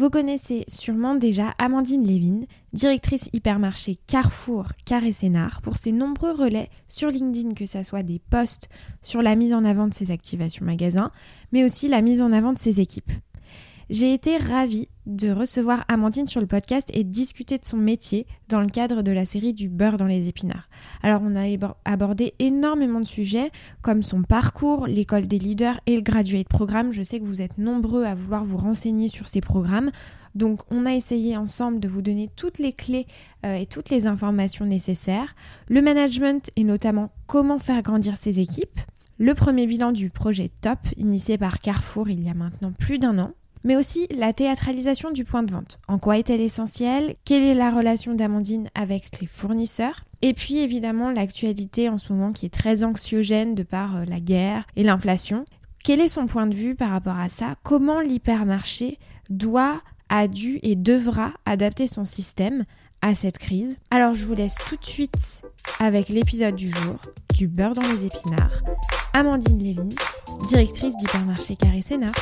[0.00, 2.40] Vous connaissez sûrement déjà Amandine Lévin,
[2.72, 8.18] directrice hypermarché Carrefour Carré Sénard, pour ses nombreux relais sur LinkedIn, que ce soit des
[8.18, 8.70] posts
[9.02, 11.10] sur la mise en avant de ses activations magasins,
[11.52, 13.12] mais aussi la mise en avant de ses équipes.
[13.90, 18.60] J'ai été ravie de recevoir Amandine sur le podcast et discuter de son métier dans
[18.60, 20.68] le cadre de la série du beurre dans les épinards.
[21.02, 21.42] Alors on a
[21.84, 23.50] abordé énormément de sujets
[23.82, 26.92] comme son parcours, l'école des leaders et le graduate programme.
[26.92, 29.90] Je sais que vous êtes nombreux à vouloir vous renseigner sur ces programmes.
[30.36, 33.08] Donc on a essayé ensemble de vous donner toutes les clés
[33.44, 35.34] euh, et toutes les informations nécessaires.
[35.66, 38.78] Le management et notamment comment faire grandir ses équipes.
[39.18, 43.18] Le premier bilan du projet TOP initié par Carrefour il y a maintenant plus d'un
[43.18, 43.32] an
[43.64, 45.78] mais aussi la théâtralisation du point de vente.
[45.88, 47.14] En quoi est-elle essentielle?
[47.24, 50.04] Quelle est la relation d'Amandine avec les fournisseurs?
[50.22, 54.20] Et puis évidemment l'actualité en ce moment qui est très anxiogène de par euh, la
[54.20, 55.44] guerre et l'inflation.
[55.82, 57.54] Quel est son point de vue par rapport à ça?
[57.62, 58.98] Comment l'hypermarché
[59.30, 59.80] doit,
[60.10, 62.64] a dû et devra adapter son système
[63.00, 63.78] à cette crise?
[63.90, 65.42] Alors je vous laisse tout de suite
[65.78, 66.96] avec l'épisode du jour
[67.34, 68.62] du beurre dans les épinards.
[69.14, 69.88] Amandine Lévin,
[70.46, 72.12] directrice d'hypermarché Carré Sénat.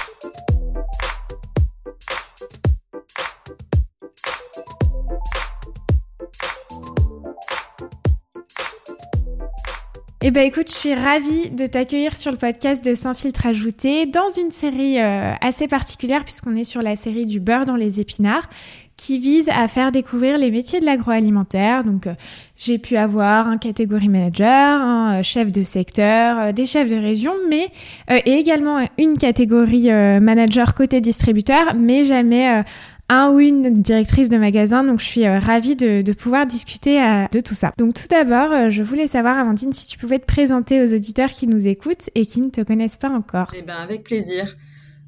[10.20, 14.05] Eh ben écoute, je suis ravie de t'accueillir sur le podcast de Sans filtre ajouté
[14.05, 18.00] dans une série euh, assez particulière puisqu'on est sur la série du beurre dans les
[18.00, 18.50] épinards
[18.96, 21.84] qui vise à faire découvrir les métiers de l'agroalimentaire.
[21.84, 22.14] Donc euh,
[22.56, 27.33] j'ai pu avoir un catégorie manager, un euh, chef de secteur, des chefs de région,
[27.48, 27.69] mais
[28.11, 32.64] et également une catégorie manager côté distributeur, mais jamais
[33.09, 37.27] un ou une directrice de magasin, donc je suis euh, ravie de, pouvoir discuter euh,
[37.33, 37.73] de tout ça.
[37.78, 41.31] Donc tout d'abord, euh, je voulais savoir, Amandine, si tu pouvais te présenter aux auditeurs
[41.31, 43.53] qui nous écoutent et qui ne te connaissent pas encore.
[43.56, 44.56] Eh ben avec plaisir.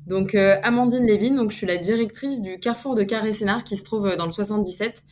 [0.07, 4.17] Donc Amandine Lévin, donc je suis la directrice du Carrefour de Carré-Sénard qui se trouve
[4.17, 5.05] dans le 77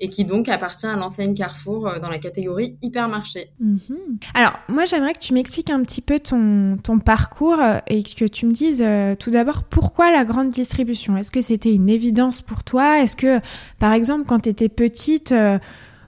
[0.00, 3.50] et qui donc appartient à l'enseigne Carrefour euh, dans la catégorie hypermarché.
[3.60, 4.18] Mhm.
[4.34, 8.24] Alors, moi, j'aimerais que tu m'expliques un petit peu ton, ton parcours euh, et que
[8.24, 11.16] tu me dises euh, tout d'abord pourquoi la grande distribution?
[11.16, 13.00] Est-ce que c'était une évidence pour toi?
[13.00, 13.38] Est-ce que,
[13.78, 15.32] par exemple, quand tu étais petite,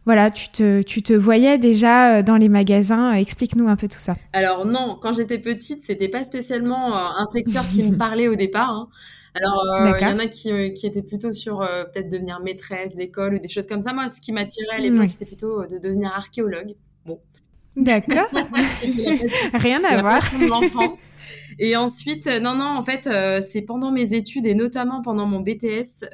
[0.04, 3.12] voilà, tu te, tu te voyais déjà dans les magasins?
[3.12, 4.14] Explique-nous un peu tout ça.
[4.32, 8.70] Alors non, quand j'étais petite, c'était pas spécialement un secteur qui me parlait au départ.
[8.70, 8.88] Hein.
[9.34, 12.40] Alors, euh, il y en a qui, euh, qui étaient plutôt sur euh, peut-être devenir
[12.40, 13.92] maîtresse d'école ou des choses comme ça.
[13.92, 16.74] Moi, ce qui m'attirait à l'époque, c'était plutôt de devenir archéologue.
[17.04, 17.18] Bon.
[17.74, 18.28] D'accord.
[19.54, 20.20] Rien à voir.
[20.20, 21.10] de l'enfance.
[21.58, 23.08] Et ensuite, non, non, en fait,
[23.42, 26.04] c'est pendant mes études et notamment pendant mon BTS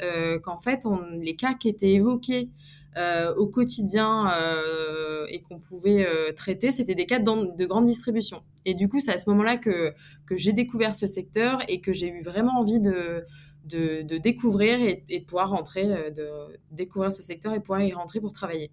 [0.43, 2.49] qu'en fait, on, les cas qui étaient évoqués
[2.97, 7.85] euh, au quotidien euh, et qu'on pouvait euh, traiter, c'était des cas de, de, grande
[7.85, 8.43] distribution.
[8.65, 9.95] Et du coup, c'est à ce moment-là que,
[10.27, 13.25] que j'ai découvert ce secteur et que j'ai eu vraiment envie de,
[13.65, 16.29] de, de découvrir et, et, de pouvoir rentrer, de
[16.73, 18.73] découvrir ce secteur et pouvoir y rentrer pour travailler.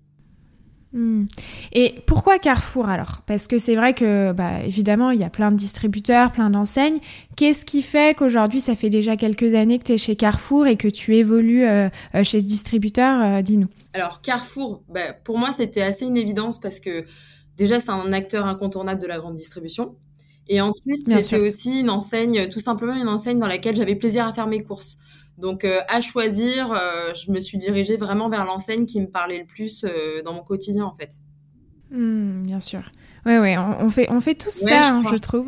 [0.93, 1.25] Hmm.
[1.73, 3.21] Et pourquoi Carrefour alors?
[3.25, 6.99] Parce que c'est vrai que, bah, évidemment, il y a plein de distributeurs, plein d'enseignes.
[7.35, 10.77] Qu'est-ce qui fait qu'aujourd'hui, ça fait déjà quelques années que tu es chez Carrefour et
[10.77, 13.67] que tu évolues euh, euh, chez ce distributeur euh, Dis-nous?
[13.93, 17.03] Alors, Carrefour, bah, pour moi, c'était assez une évidence parce que
[17.57, 19.95] déjà, c'est un acteur incontournable de la grande distribution.
[20.47, 24.31] Et ensuite, c'était aussi une enseigne, tout simplement une enseigne dans laquelle j'avais plaisir à
[24.31, 24.97] faire mes courses.
[25.37, 29.39] Donc euh, à choisir, euh, je me suis dirigée vraiment vers l'enseigne qui me parlait
[29.39, 31.19] le plus euh, dans mon quotidien en fait.
[31.91, 32.81] Hmm, bien sûr.
[33.27, 35.47] Oui, oui, on, fait, on fait tout ça, hein, je, trouve.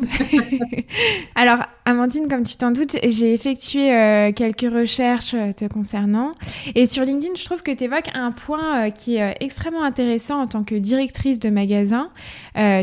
[1.34, 6.32] Alors, Amandine, comme tu t'en doutes, j'ai effectué euh, quelques recherches euh, te concernant.
[6.74, 10.42] Et sur LinkedIn, je trouve que tu évoques un point euh, qui est extrêmement intéressant
[10.42, 12.10] en tant que directrice de magasin.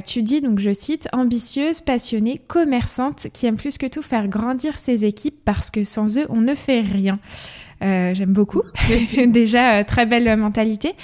[0.03, 4.79] tu dis, donc je cite, ambitieuse, passionnée, commerçante, qui aime plus que tout faire grandir
[4.79, 7.19] ses équipes parce que sans eux, on ne fait rien.
[7.81, 8.61] J'aime beaucoup.
[9.27, 10.95] Déjà, très belle mentalité.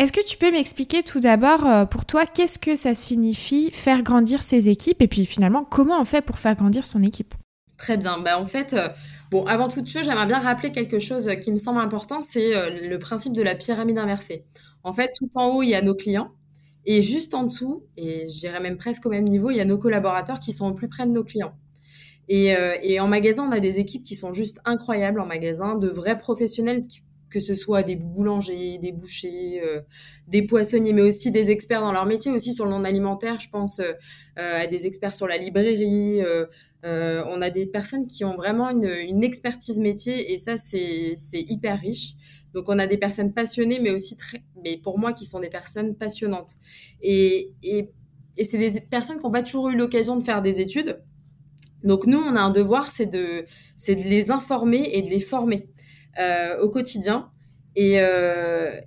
[0.00, 4.02] Est-ce que tu peux m'expliquer tout d'abord, euh, pour toi, qu'est-ce que ça signifie faire
[4.02, 7.34] grandir ses équipes et puis finalement, comment on fait pour faire grandir son équipe?
[7.76, 8.18] Très bien.
[8.18, 8.88] Bah, en fait, euh,
[9.30, 12.88] bon, avant toute chose, j'aimerais bien rappeler quelque chose qui me semble important, c'est euh,
[12.88, 14.46] le principe de la pyramide inversée.
[14.84, 16.30] En fait, tout en haut, il y a nos clients.
[16.86, 19.66] Et juste en dessous, et je dirais même presque au même niveau, il y a
[19.66, 21.52] nos collaborateurs qui sont au plus près de nos clients.
[22.32, 22.54] Et,
[22.84, 26.16] et, en magasin, on a des équipes qui sont juste incroyables en magasin, de vrais
[26.16, 26.84] professionnels
[27.30, 29.80] que ce soit des boulangers, des bouchers, euh,
[30.28, 33.40] des poissonniers, mais aussi des experts dans leur métier, aussi sur le non alimentaire.
[33.40, 33.94] Je pense euh,
[34.36, 36.20] à des experts sur la librairie.
[36.20, 41.80] Euh, on a des personnes qui ont vraiment une, expertise métier et ça, c'est hyper
[41.80, 42.14] riche.
[42.52, 45.48] Donc, on a des personnes passionnées, mais aussi très, mais pour moi, qui sont des
[45.48, 46.54] personnes passionnantes.
[47.00, 47.90] Et, et,
[48.36, 51.00] et c'est des personnes qui n'ont pas toujours eu l'occasion de faire des études.
[51.84, 53.44] Donc, nous, on a un devoir, c'est de,
[53.88, 55.68] les informer et de les former.
[56.62, 57.30] au quotidien.
[57.76, 57.94] Et,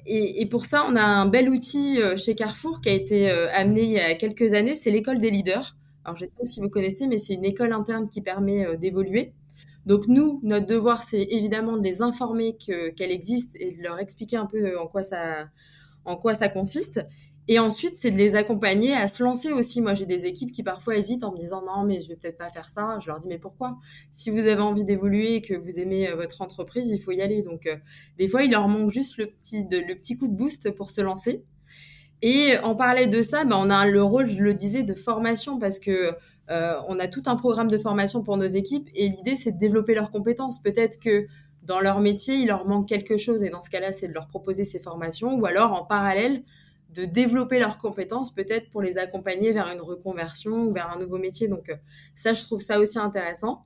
[0.06, 3.92] et, pour ça, on a un bel outil chez Carrefour qui a été amené il
[3.92, 5.75] y a quelques années, c'est l'école des leaders.
[6.06, 8.78] Alors, je ne sais pas si vous connaissez, mais c'est une école interne qui permet
[8.78, 9.34] d'évoluer.
[9.86, 14.38] Donc nous, notre devoir, c'est évidemment de les informer qu'elle existe et de leur expliquer
[14.38, 17.06] un peu en quoi ça consiste.
[17.48, 19.81] Et ensuite, c'est de les accompagner à se lancer aussi.
[19.81, 22.38] Moi, j'ai des équipes qui parfois hésitent en me disant non, mais je vais peut-être
[22.38, 22.98] pas faire ça.
[23.01, 23.78] Je leur dis mais pourquoi?
[24.12, 27.22] Si vous avez envie d'évoluer et que vous aimez euh, votre entreprise, il faut y
[27.22, 27.42] aller.
[27.44, 27.75] Donc, euh,
[28.18, 31.01] des fois, il leur manque juste le petit, le petit coup de boost pour se
[31.01, 31.44] lancer.
[32.22, 35.60] Et en parallèle de ça, ben, on a le rôle, je le disais, de formation
[35.60, 36.13] parce que
[36.50, 39.60] euh, on a tout un programme de formation pour nos équipes et l'idée, c'est de
[39.60, 40.62] développer leurs compétences.
[40.62, 41.25] Peut-être que
[41.63, 44.28] dans leur métier, il leur manque quelque chose et dans ce cas-là, c'est de leur
[44.28, 46.44] proposer ces formations ou alors en parallèle
[46.94, 51.18] de développer leurs compétences peut-être pour les accompagner vers une reconversion ou vers un nouveau
[51.18, 51.48] métier.
[51.48, 51.75] Donc euh,
[52.16, 53.66] ça, je trouve ça aussi intéressant.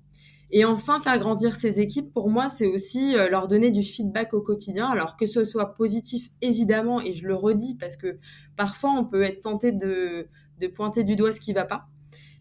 [0.50, 4.34] Et enfin, faire grandir ces équipes, pour moi, c'est aussi euh, leur donner du feedback
[4.34, 4.88] au quotidien.
[4.88, 8.18] Alors que ce soit positif, évidemment, et je le redis parce que
[8.56, 10.28] parfois on peut être tenté de,
[10.60, 11.88] de pointer du doigt ce qui va pas.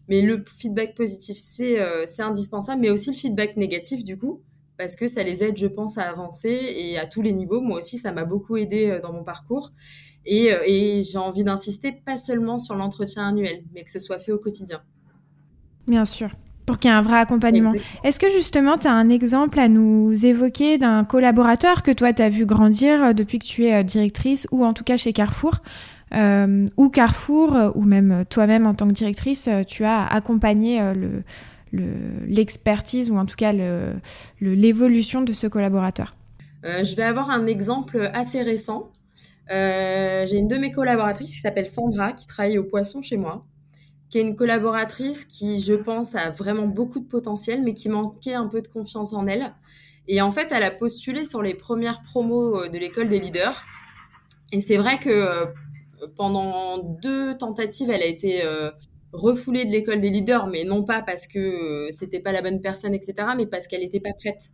[0.07, 4.41] Mais le feedback positif, c'est euh, indispensable, mais aussi le feedback négatif, du coup,
[4.77, 7.59] parce que ça les aide, je pense, à avancer et à tous les niveaux.
[7.59, 9.73] Moi aussi, ça m'a beaucoup aidé dans mon parcours.
[10.27, 14.31] Euh, et, j'ai envie d'insister pas seulement sur l'entretien annuel, mais que ce soit fait
[14.31, 14.81] au quotidien.
[15.87, 16.29] Bien sûr
[16.65, 17.71] pour qu'il y ait un vrai accompagnement.
[18.03, 22.21] Est-ce que justement, tu as un exemple à nous évoquer d'un collaborateur que toi, tu
[22.21, 25.13] as vu grandir euh, depuis que tu es euh, directrice, ou en tout cas chez
[25.13, 25.59] Carrefour,
[26.11, 30.81] ou Carrefour, ou même toi-même en tant que directrice, tu as accompagné
[31.71, 33.53] l'expertise, ou en tout cas
[34.41, 36.17] l'évolution de ce collaborateur?
[36.63, 38.91] Je vais avoir un exemple assez récent.
[39.51, 43.45] Euh, j'ai une de mes collaboratrices qui s'appelle Sandra, qui travaille au poisson chez moi,
[44.09, 48.33] qui est une collaboratrice qui, je pense, a vraiment beaucoup de potentiel, mais qui manquait
[48.33, 49.53] un peu de confiance en elle.
[50.07, 53.63] Et en fait, elle a postulé sur les premières promos euh, de l'école des leaders.
[54.51, 55.45] Et c'est vrai que euh,
[56.15, 58.43] pendant deux tentatives, elle a été
[59.13, 62.93] refoulée de l'école des leaders, mais non pas parce que c'était pas la bonne personne,
[62.93, 64.51] etc., mais parce qu'elle n'était pas prête.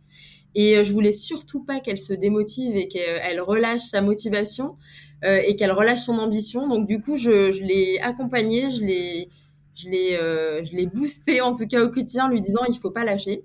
[0.54, 4.76] Et euh, je voulais surtout pas qu'elle se démotive et qu'elle relâche sa motivation
[5.24, 6.68] euh, et qu'elle relâche son ambition.
[6.68, 9.28] Donc du coup, je, l'ai accompagnée, je l'ai,
[9.74, 12.76] je l'ai, euh, je l'ai boostée en tout cas au quotidien, en lui disant il
[12.78, 13.44] faut pas lâcher.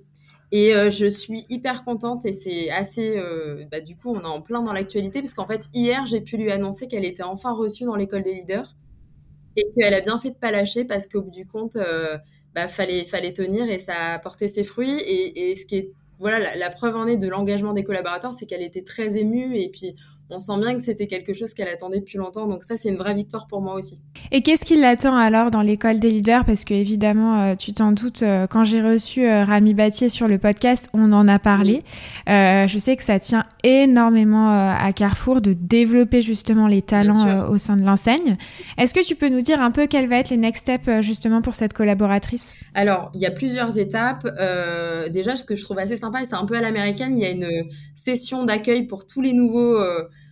[0.51, 3.17] Et euh, je suis hyper contente et c'est assez.
[3.17, 6.21] Euh, bah, du coup, on est en plein dans l'actualité parce qu'en fait, hier, j'ai
[6.21, 8.75] pu lui annoncer qu'elle était enfin reçue dans l'école des leaders
[9.59, 11.77] et qu'elle a bien fait de pas lâcher parce qu'au bout du compte,
[12.55, 14.99] bah, fallait, tenir et ça a porté ses fruits.
[15.05, 15.87] Et, ce qui
[16.19, 19.71] voilà, la, preuve en est de l'engagement des collaborateurs, c'est qu'elle était très émue et
[20.31, 22.45] on sent bien que c'était quelque chose qu'elle attendait depuis longtemps.
[22.45, 23.99] Donc ça, c'est une vraie victoire pour moi aussi.
[24.31, 26.45] Et qu'est-ce qui l'attend alors dans l'école des leaders?
[26.45, 30.27] Parce que évidemment, euh, tu t'en doutes, euh, quand j'ai reçu euh, Rami Battier sur
[30.27, 31.83] le podcast, on en a parlé.
[32.27, 37.75] je sais que ça tient énormément à Carrefour de développer justement les talents au sein
[37.75, 38.37] de l'enseigne.
[38.77, 41.41] Est-ce que tu peux nous dire un peu quels vont être les next steps justement
[41.41, 42.55] pour cette collaboratrice?
[42.73, 44.25] Alors, il y a plusieurs étapes.
[45.11, 47.25] déjà, ce que je trouve assez sympa, et c'est un peu à l'américaine, il y
[47.25, 49.79] a une session d'accueil pour tous les nouveaux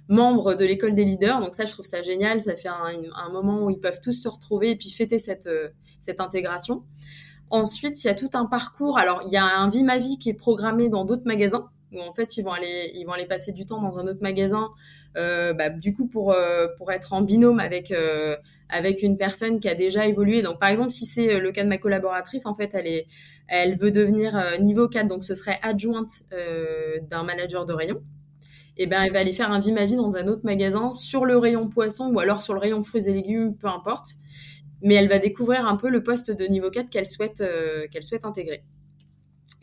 [0.09, 1.39] membres de l'école des leaders.
[1.39, 2.42] Donc ça, je trouve ça génial.
[2.42, 5.69] Ça fait un, moment où ils peuvent tous se retrouver et puis fêter cette, euh,
[6.00, 6.81] cette intégration.
[7.50, 8.98] Ensuite, il y a tout un parcours.
[8.98, 12.01] Alors, il y a un Vie ma vie qui est programmé dans d'autres magasins où
[12.01, 14.71] en fait ils vont aller ils vont aller passer du temps dans un autre magasin
[15.16, 17.94] euh, bah, du coup pour euh, pour être en binôme avec
[18.68, 21.69] avec une personne qui a déjà évolué donc par exemple si c'est le cas de
[21.69, 23.07] ma collaboratrice en fait elle est
[23.47, 26.23] elle veut devenir niveau 4 donc ce serait adjointe
[27.09, 27.95] d'un manager de rayon
[28.77, 31.25] et ben elle va aller faire un vie ma vie dans un autre magasin sur
[31.25, 34.07] le rayon poisson ou alors sur le rayon fruits et légumes, peu importe.
[34.81, 38.25] Mais elle va découvrir un peu le poste de niveau 4 qu'elle souhaite euh, souhaite
[38.25, 38.63] intégrer.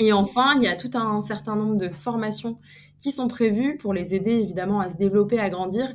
[0.00, 2.56] Et enfin, il y a tout un certain nombre de formations
[2.98, 5.88] qui sont prévues pour les aider évidemment à se développer, à grandir.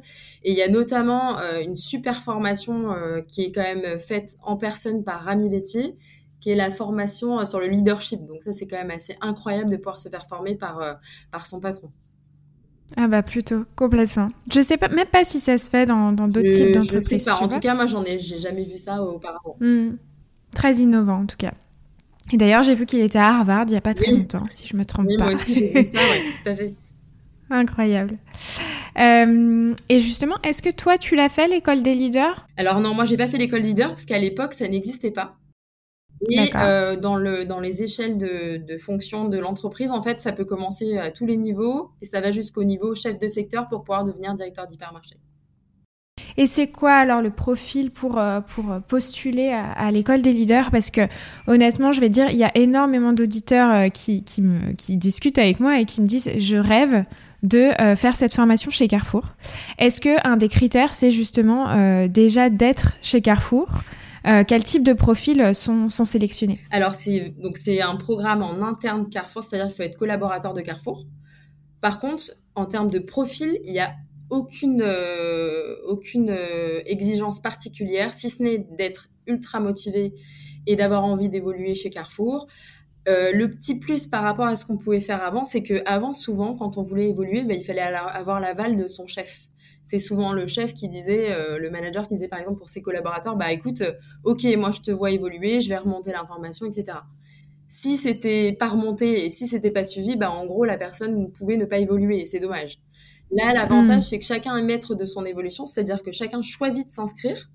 [0.43, 4.37] Et il y a notamment euh, une super formation euh, qui est quand même faite
[4.43, 5.97] en personne par Rami Bétier,
[6.39, 8.25] qui est la formation sur le leadership.
[8.25, 10.99] Donc ça, c'est quand même assez incroyable de pouvoir se faire former par,
[11.31, 11.91] par son patron.
[12.97, 14.31] Ah bah plutôt, complètement.
[14.51, 17.19] Je sais pas, même pas si ça se fait dans d'autres types d'entreprises.
[17.19, 17.43] Je sais pas.
[17.43, 19.55] En tout cas, moi, j'en ai, j'ai jamais vu ça auparavant.
[19.59, 19.91] Hmm.
[20.53, 21.53] Très innovant, en tout cas.
[22.31, 24.67] Et d'ailleurs, j'ai vu qu'il était à Harvard il y a pas très longtemps, si
[24.67, 25.25] je me trompe oui, pas.
[25.25, 26.73] Moi aussi, j'ai vu ça, ouais, tout à fait.
[27.51, 28.17] Incroyable.
[28.99, 32.47] Euh, et justement, est-ce que toi, tu l'as fait, l'école des leaders?
[32.57, 35.33] Alors non, moi, j'ai pas fait l'école des leaders parce qu'à l'époque, ça n'existait pas.
[36.29, 40.33] Et euh, dans, le, dans les échelles de, de fonction de l'entreprise, en fait, ça
[40.33, 43.83] peut commencer à tous les niveaux et ça va jusqu'au niveau chef de secteur pour
[43.83, 45.15] pouvoir devenir directeur d'hypermarché.
[46.37, 50.71] Et c'est quoi alors le profil pour, euh, pour postuler à, l'école des leaders?
[50.71, 51.01] Parce que
[51.47, 55.37] honnêtement, je vais dire, il y a énormément d'auditeurs euh, qui, qui, me, qui discutent
[55.37, 57.03] avec moi et qui me disent, je rêve
[57.43, 59.25] de euh, faire cette formation chez Carrefour.
[59.79, 63.69] Est-ce que un des critères, c'est justement déjà d'être chez Carrefour?
[64.47, 67.33] Quel type de profils sont, sont sélectionnés Alors, c'est,
[67.81, 71.05] un programme en interne Carrefour, c'est-à-dire qu'il faut être collaborateur de Carrefour.
[71.81, 72.23] Par contre,
[72.55, 73.93] en termes de profil, il y a
[74.29, 80.13] aucune, euh, aucune euh, exigence particulière, si ce n'est d'être ultra motivé
[80.67, 82.47] et d'avoir envie d'évoluer chez Carrefour.
[83.07, 86.13] Euh, le petit plus par rapport à ce qu'on pouvait faire avant, c'est que avant
[86.13, 89.48] souvent, quand on voulait évoluer, bah, il fallait avoir l'aval de son chef.
[89.89, 93.35] C'est souvent le chef qui disait, le manager qui disait par exemple pour ses collaborateurs,
[93.37, 93.81] bah écoute,
[94.23, 96.99] ok, moi je te vois évoluer, je vais remonter l'information, etc.
[97.67, 101.57] Si c'était pas remonté et si c'était pas suivi, bah en gros la personne pouvait
[101.57, 102.79] ne pas évoluer et c'est dommage.
[103.31, 104.01] Là, l'avantage, hmm.
[104.01, 107.49] c'est que chacun est maître de son évolution, c'est-à-dire que chacun choisit de s'inscrire.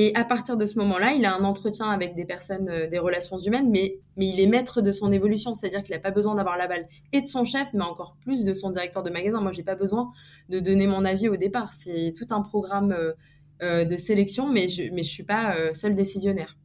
[0.00, 3.00] Et à partir de ce moment-là, il a un entretien avec des personnes euh, des
[3.00, 6.36] relations humaines, mais, mais il est maître de son évolution, c'est-à-dire qu'il n'a pas besoin
[6.36, 9.40] d'avoir la balle et de son chef, mais encore plus de son directeur de magasin.
[9.40, 10.08] Moi, j'ai pas besoin
[10.50, 11.72] de donner mon avis au départ.
[11.72, 13.12] C'est tout un programme euh,
[13.60, 16.56] euh, de sélection, mais je mais je suis pas seul décisionnaire.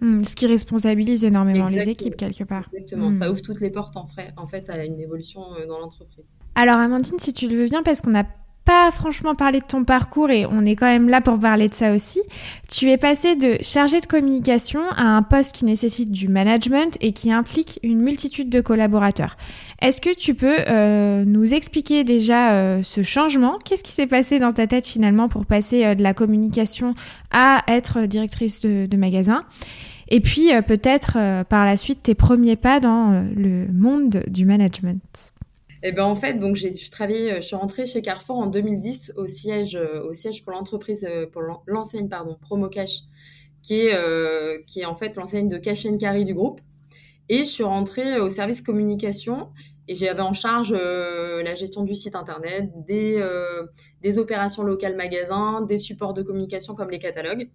[0.00, 2.70] Hmm, ce qui responsabilise énormément les équipes quelque part.
[2.72, 3.32] Exactement, ça hmm.
[3.32, 4.06] ouvre toutes les portes en,
[4.36, 6.38] en fait à une évolution dans l'entreprise.
[6.54, 8.26] Alors Amandine, si tu le veux bien, parce qu'on n'a
[8.64, 11.74] pas franchement parlé de ton parcours et on est quand même là pour parler de
[11.74, 12.20] ça aussi.
[12.68, 17.12] Tu es passé de chargé de communication à un poste qui nécessite du management et
[17.12, 19.36] qui implique une multitude de collaborateurs.
[19.80, 23.58] Est-ce que tu peux euh, nous expliquer déjà euh, ce changement?
[23.64, 26.94] Qu'est-ce qui s'est passé dans ta tête finalement pour passer de la communication
[27.32, 29.44] à être directrice de magasin?
[30.08, 34.22] Et puis euh, peut-être euh, par la suite tes premiers pas dans euh, le monde
[34.28, 35.32] du management?
[35.86, 39.12] Eh ben en fait, donc j'ai je travaillais, je suis rentrée chez Carrefour en 2010
[39.16, 43.02] au siège au siège pour l'entreprise pour l'enseigne pardon Promocash
[43.62, 43.94] qui est
[44.66, 46.62] qui est en fait l'enseigne de Cash Carry du groupe.
[47.28, 49.50] Et je suis rentrée au service communication
[49.86, 53.22] et j'avais en charge la gestion du site internet, des,
[54.00, 57.50] des opérations locales magasins, des supports de communication comme les catalogues.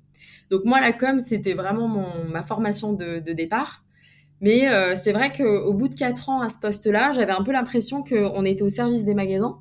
[0.49, 3.83] Donc moi, la com, c'était vraiment mon, ma formation de, de départ.
[4.41, 7.51] Mais euh, c'est vrai qu'au bout de quatre ans à ce poste-là, j'avais un peu
[7.51, 9.59] l'impression qu'on était au service des magasins,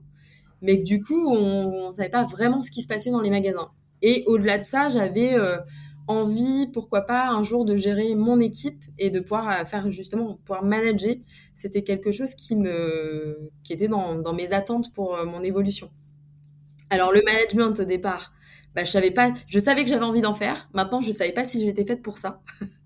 [0.63, 3.31] mais que du coup, on ne savait pas vraiment ce qui se passait dans les
[3.31, 3.69] magasins.
[4.03, 5.59] Et au-delà de ça, j'avais euh,
[6.07, 10.39] envie, pourquoi pas, un jour de gérer mon équipe et de pouvoir euh, faire justement,
[10.45, 11.17] pouvoir manager.
[11.55, 15.91] C'était quelque chose qui me, qui était dans, dans mes attentes pour mon évolution.
[16.91, 18.33] Alors le management au départ,
[18.75, 20.69] bah, je savais pas, je savais que j'avais envie d'en faire.
[20.73, 22.41] Maintenant, je savais pas si j'étais faite pour ça.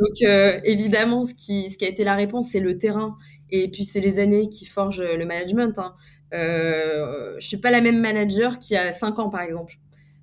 [0.00, 3.16] Donc, euh, évidemment, ce qui, a été la réponse, c'est le terrain.
[3.50, 5.78] Et puis, c'est les années qui forgent le management.
[5.78, 5.94] Hein.
[6.34, 9.74] Euh, je suis pas la même manager qui a 5 ans, par exemple.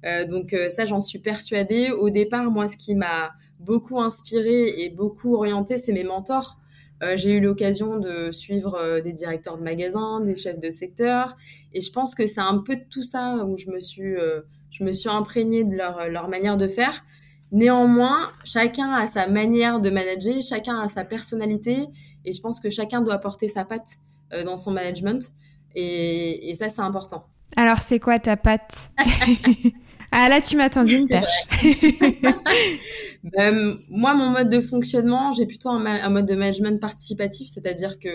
[0.06, 1.92] Euh, donc, euh, ça, j'en suis persuadée.
[1.92, 6.58] Au départ, moi, ce qui m'a beaucoup inspirée et beaucoup orientée, c'est mes mentors.
[7.16, 11.36] J'ai eu l'occasion de suivre des directeurs de magasins, des chefs de secteur.
[11.74, 15.64] Et je pense que c'est un peu de tout ça où je me suis imprégnée
[15.64, 17.04] de leur manière de faire.
[17.52, 21.88] Néanmoins, chacun a sa manière de manager, chacun a sa personnalité,
[22.24, 23.98] et je pense que chacun doit porter sa patte
[24.34, 25.22] euh, dans son management,
[25.76, 27.24] et, et ça, c'est important.
[27.58, 28.92] Alors, c'est quoi ta patte
[30.14, 31.48] Ah là, tu m'as tendu une perche.
[33.24, 37.98] ben, moi, mon mode de fonctionnement, j'ai plutôt un, un, mode de management participatif, c'est-à-dire
[37.98, 38.10] que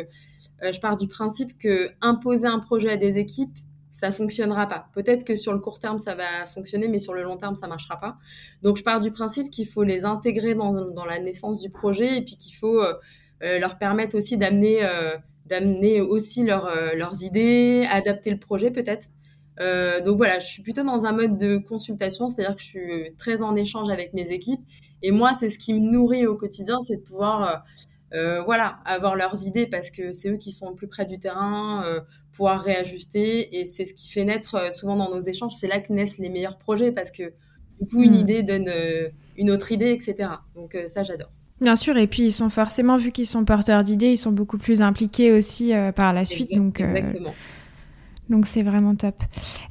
[0.63, 3.57] euh, je pars du principe que imposer un projet à des équipes,
[3.97, 4.91] ça fonctionnera pas.
[4.93, 7.67] Peut-être que sur le court terme, ça va fonctionner, mais sur le long terme, ça
[7.67, 8.19] marchera pas.
[8.63, 12.19] Donc, je pars du principe qu'il faut les intégrer dans, dans, la naissance du projet
[12.19, 12.93] et puis qu'il faut euh,
[13.43, 19.07] euh, leur permettre aussi d'amener euh, d'amener aussi leur, leurs idées, adapter le projet peut-être.
[20.05, 23.43] donc voilà, je suis plutôt dans un mode de consultation, c'est-à-dire que je suis très
[23.43, 24.61] en échange avec mes équipes.
[25.03, 27.63] Et moi, c'est ce qui me nourrit au quotidien, c'est de pouvoir
[28.15, 31.19] euh, voilà, avoir leurs idées parce que c'est eux qui sont le plus près du
[31.19, 32.01] terrain, euh,
[32.33, 35.81] pouvoir réajuster et c'est ce qui fait naître euh, souvent dans nos échanges, c'est là
[35.81, 37.33] que naissent les meilleurs projets parce que
[37.81, 38.21] du coup une hmm.
[38.21, 38.71] idée donne
[39.37, 40.31] une autre idée, etc.
[40.55, 41.31] Donc ça j'adore.
[41.61, 44.59] Bien sûr, et puis ils sont forcément, vu qu'ils sont porteurs d'idées, ils sont beaucoup
[44.59, 46.55] plus impliqués aussi par la suite.
[46.55, 47.35] donc, exactement.
[48.29, 49.17] Donc c'est vraiment top.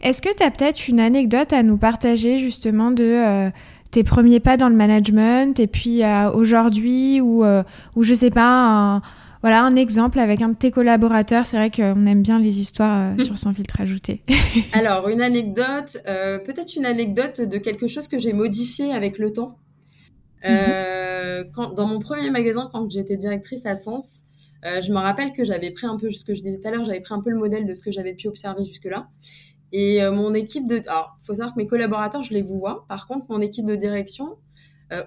[0.02, 3.52] Est-ce que tu as peut-être une anecdote à nous partager justement de
[3.96, 7.64] tes premiers pas dans le management et puis euh, aujourd'hui ou euh,
[7.96, 9.02] ou je sais pas un,
[9.42, 11.46] voilà un exemple avec un de tes collaborateurs.
[11.46, 14.22] C'est vrai qu'on aime bien les histoires euh, sur son filtre ajouté.
[14.74, 19.58] Alors une anecdote, peut-être une anecdote de quelque chose que j'ai modifié avec le temps.
[20.44, 21.52] Mhm.
[21.56, 24.26] quand, dans mon premier magasin, quand j'étais directrice à Sens,
[24.64, 26.84] je me rappelle que j'avais pris un peu, ce que je disais tout à l'heure,
[26.84, 29.08] j'avais pris un peu le modèle de ce que j'avais pu observer jusque-là.
[29.78, 30.82] Et mon équipe de...
[30.88, 32.86] Alors, faut savoir que mes collaborateurs, je les vous vois.
[32.88, 34.38] Par contre, mon équipe de direction,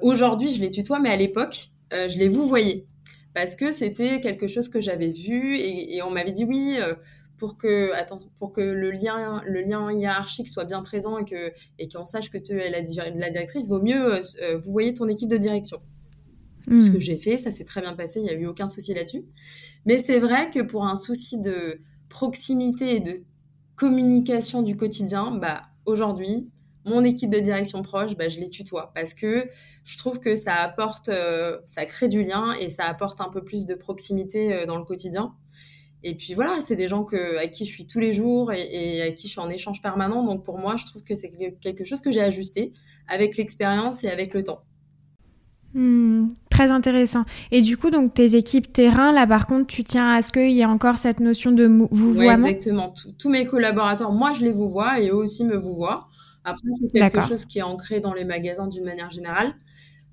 [0.03, 2.85] aujourd'hui, je les tutoie, mais à l'époque, je les vous voyais.
[3.33, 6.77] Parce que c'était quelque chose que j'avais vu et, et on m'avait dit oui,
[7.39, 11.53] pour que attends pour que le lien le lien hiérarchique soit bien présent et que
[11.79, 14.93] et qu'on sache que tu es la, la, directrice vaut mieux euh, euh, vous voyez
[14.93, 15.79] ton équipe de direction
[16.67, 16.93] ce hmm.
[16.93, 19.23] que j'ai fait ça s'est très bien passé il n'y a eu aucun souci là-dessus
[19.87, 21.79] mais c'est vrai que pour un souci de
[22.11, 23.23] proximité et de
[23.79, 26.51] communication du quotidien bah aujourd'hui
[26.85, 29.47] mon équipe de direction proche, bah, je les tutoie parce que
[29.85, 33.45] je trouve que ça apporte, euh, ça crée du lien et ça apporte un peu
[33.45, 35.35] plus de proximité dans le quotidien.
[36.05, 39.03] Et puis voilà, c'est des gens que, avec qui je suis tous les jours et,
[39.03, 40.25] avec qui je suis en échange permanent.
[40.25, 41.31] Donc pour moi, je trouve que c'est
[41.61, 42.73] quelque chose que j'ai ajusté
[43.09, 44.63] avec l'expérience et avec le temps.
[45.79, 47.25] Hmm, très intéressant.
[47.53, 50.51] Et du coup, donc tes équipes terrain, là par contre, tu tiens à ce qu'il
[50.51, 52.43] y ait encore cette notion de vouvoiement?
[52.43, 52.93] Oui, exactement.
[53.17, 56.09] Tous mes collaborateurs, moi je les vous vois et eux aussi me vous voient.
[56.43, 59.55] Après, c'est quelque chose qui est ancré dans les magasins d'une manière générale.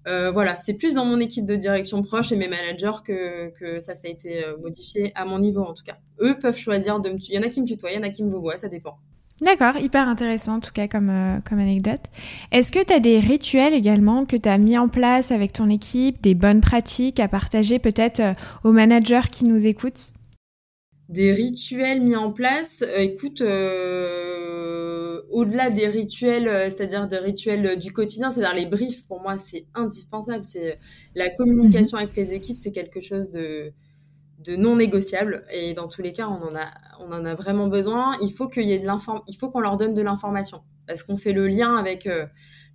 [0.07, 3.79] Euh, voilà, c'est plus dans mon équipe de direction proche et mes managers que, que
[3.79, 5.98] ça, ça a été euh, modifié à mon niveau en tout cas.
[6.22, 8.03] Eux peuvent choisir de me Il y en a qui me tutoient, il y en
[8.03, 9.00] a qui me voient, ça dépend.
[9.42, 12.00] D'accord, hyper intéressant en tout cas comme, euh, comme anecdote.
[12.51, 15.68] Est-ce que tu as des rituels également que tu as mis en place avec ton
[15.68, 18.22] équipe, des bonnes pratiques à partager peut-être
[18.63, 20.13] aux managers qui nous écoutent?
[21.10, 23.42] Des rituels mis en place, écoute,
[25.36, 29.65] au-delà des rituels, euh, c'est-à-dire des rituels du quotidien, c'est-à-dire les briefs, pour moi, c'est
[29.74, 30.46] indispensable.
[30.46, 30.77] C'est
[31.13, 32.04] la communication mhm.
[32.04, 33.74] avec les équipes, c'est quelque chose de,
[34.46, 35.46] de non négociable.
[35.52, 36.68] Et dans tous les cas, on en a,
[37.00, 38.16] on en a vraiment besoin.
[38.22, 38.88] Il faut qu'il y ait de
[39.28, 42.25] il faut qu'on leur donne de l'information parce qu'on fait le lien avec euh,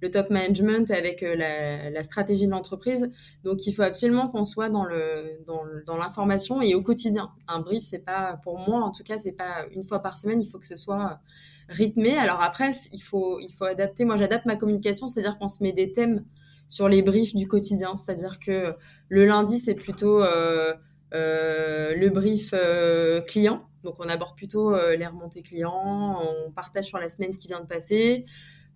[0.00, 3.10] le top management, avec euh, la, stratégie de l'entreprise.
[3.44, 7.30] Donc, il faut absolument qu'on soit dans le, dans, l'information et au quotidien.
[7.48, 10.40] Un brief, c'est pas, pour moi, en tout cas, c'est pas une fois par semaine.
[10.42, 11.20] Il faut que ce soit
[11.68, 12.16] rythmé.
[12.16, 14.04] Alors après, il faut, il faut adapter.
[14.04, 16.24] Moi, j'adapte ma communication, c'est-à-dire qu'on se met des thèmes
[16.68, 17.96] sur les briefs du quotidien.
[17.98, 18.74] C'est-à-dire que
[19.08, 20.72] le lundi, c'est plutôt euh,
[21.12, 23.66] le brief euh, client.
[23.84, 27.66] Donc, on aborde plutôt les remontées clients, on partage sur la semaine qui vient de
[27.66, 28.26] passer.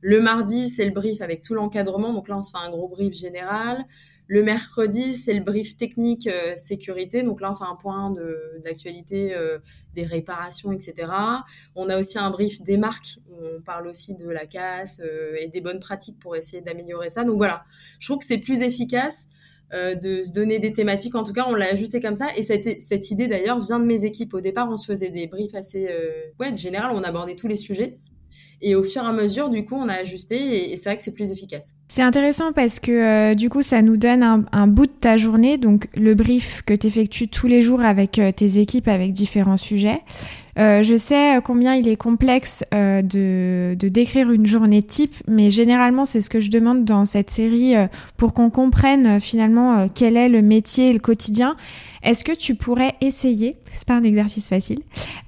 [0.00, 2.12] Le mardi, c'est le brief avec tout l'encadrement.
[2.12, 3.84] Donc là, on se fait un gros brief général.
[4.26, 7.22] Le mercredi, c'est le brief technique euh, sécurité.
[7.22, 8.14] Donc là, on fait un point
[8.62, 9.58] d'actualité euh,
[9.94, 11.10] des réparations, etc.
[11.74, 13.18] On a aussi un brief des marques
[13.56, 17.24] on parle aussi de la casse euh, et des bonnes pratiques pour essayer d'améliorer ça.
[17.24, 17.64] Donc voilà,
[17.98, 19.28] je trouve que c'est plus efficace
[19.74, 21.14] de se donner des thématiques.
[21.14, 22.28] En tout cas, on l'a ajusté comme ça.
[22.36, 24.34] Et cette, cette idée, d'ailleurs, vient de mes équipes.
[24.34, 25.88] Au départ, on se faisait des briefs assez...
[26.38, 27.96] ouais, général, on abordait tous les sujets.
[28.60, 31.02] Et au fur et à mesure, du coup, on a ajusté et, c'est vrai que
[31.02, 31.74] c'est plus efficace.
[31.88, 32.92] C'est intéressant parce que
[33.32, 36.72] euh, du coup, ça nous donne un, bout de ta journée, donc le brief que
[36.72, 40.00] tu effectues tous les jours avec euh, tes équipes avec différents sujets.
[40.58, 46.04] Euh, je sais combien il est complexe de, de, décrire une journée type, mais généralement
[46.04, 47.74] c'est ce que je demande dans cette série
[48.16, 51.56] pour qu'on comprenne finalement quel est le métier et le quotidien.
[52.04, 54.78] Est-ce que tu pourrais essayer, c'est pas un exercice facile,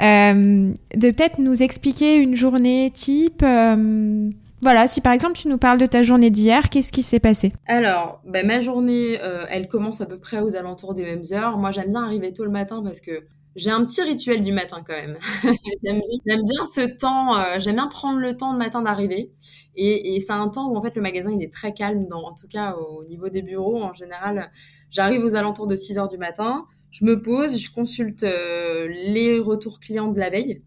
[0.03, 4.31] euh, de peut-être nous expliquer une journée type euh,
[4.63, 7.53] voilà, si par exemple tu nous parles de ta journée d'hier, qu'est-ce qui s'est passé?
[7.67, 11.59] Alors, ben, ma journée, euh, elle commence à peu près aux alentours des mêmes heures.
[11.59, 13.23] Moi, j'aime bien arriver tôt le matin parce que
[13.57, 15.19] j'ai un petit rituel du matin quand même.
[15.85, 19.33] j'aime, bien, ce temps, j'aime bien prendre le temps le matin d'arriver.
[19.75, 22.23] Et, et c'est un temps où en fait le magasin il est très calme, dans,
[22.23, 23.83] en tout cas au niveau des bureaux.
[23.83, 24.51] En général,
[24.91, 29.39] J'arrive aux alentours de 6 heures du matin, je me pose, je consulte euh, les
[29.39, 30.63] retours clients de la veille.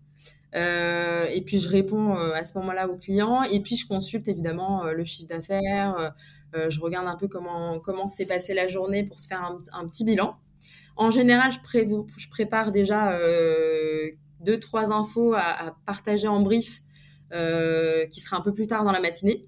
[0.55, 4.27] Euh, et puis je réponds euh, à ce moment-là aux clients et puis je consulte
[4.27, 6.13] évidemment le chiffre d'affaires,
[6.53, 10.05] je regarde un peu comment comment s'est passée la journée pour se faire un, petit
[10.05, 10.35] bilan.
[10.99, 11.57] En général, je,
[12.17, 13.17] je prépare déjà
[14.41, 16.81] deux trois infos à, à, partager en brief
[17.31, 19.47] qui sera un peu plus tard dans la matinée.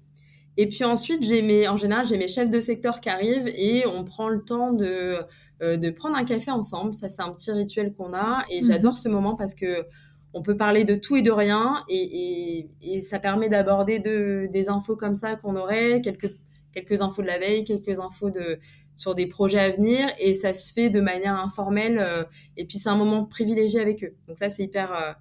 [0.56, 3.86] Et puis ensuite, j'ai mes, en général, j'ai mes chefs de secteur qui arrivent et
[3.86, 5.16] on prend le temps de,
[5.62, 6.94] euh, de prendre un café ensemble.
[6.94, 8.66] Ça, c'est un petit rituel qu'on a et mhm.
[8.66, 9.86] j'adore ce moment parce que
[10.34, 14.48] on peut parler de tout et de rien et, et, et ça permet d'aborder de,
[14.50, 16.30] des infos comme ça qu'on aurait, quelques,
[16.72, 18.58] quelques infos de la veille, quelques infos de,
[18.96, 22.24] sur des projets à venir et ça se fait de manière informelle euh,
[22.56, 24.14] et puis c'est un moment privilégié avec eux.
[24.28, 25.12] Donc ça, c'est hyper, euh,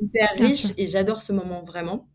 [0.00, 2.06] hyper riche et j'adore ce moment vraiment.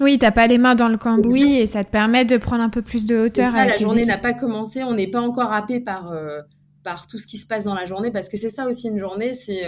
[0.00, 2.70] Oui, t'as pas les mains dans le cambouis et ça te permet de prendre un
[2.70, 3.52] peu plus de hauteur.
[3.52, 6.40] Ça, la journée n'a pas commencé, on n'est pas encore happé par euh,
[6.82, 8.98] par tout ce qui se passe dans la journée parce que c'est ça aussi une
[8.98, 9.64] journée, c'est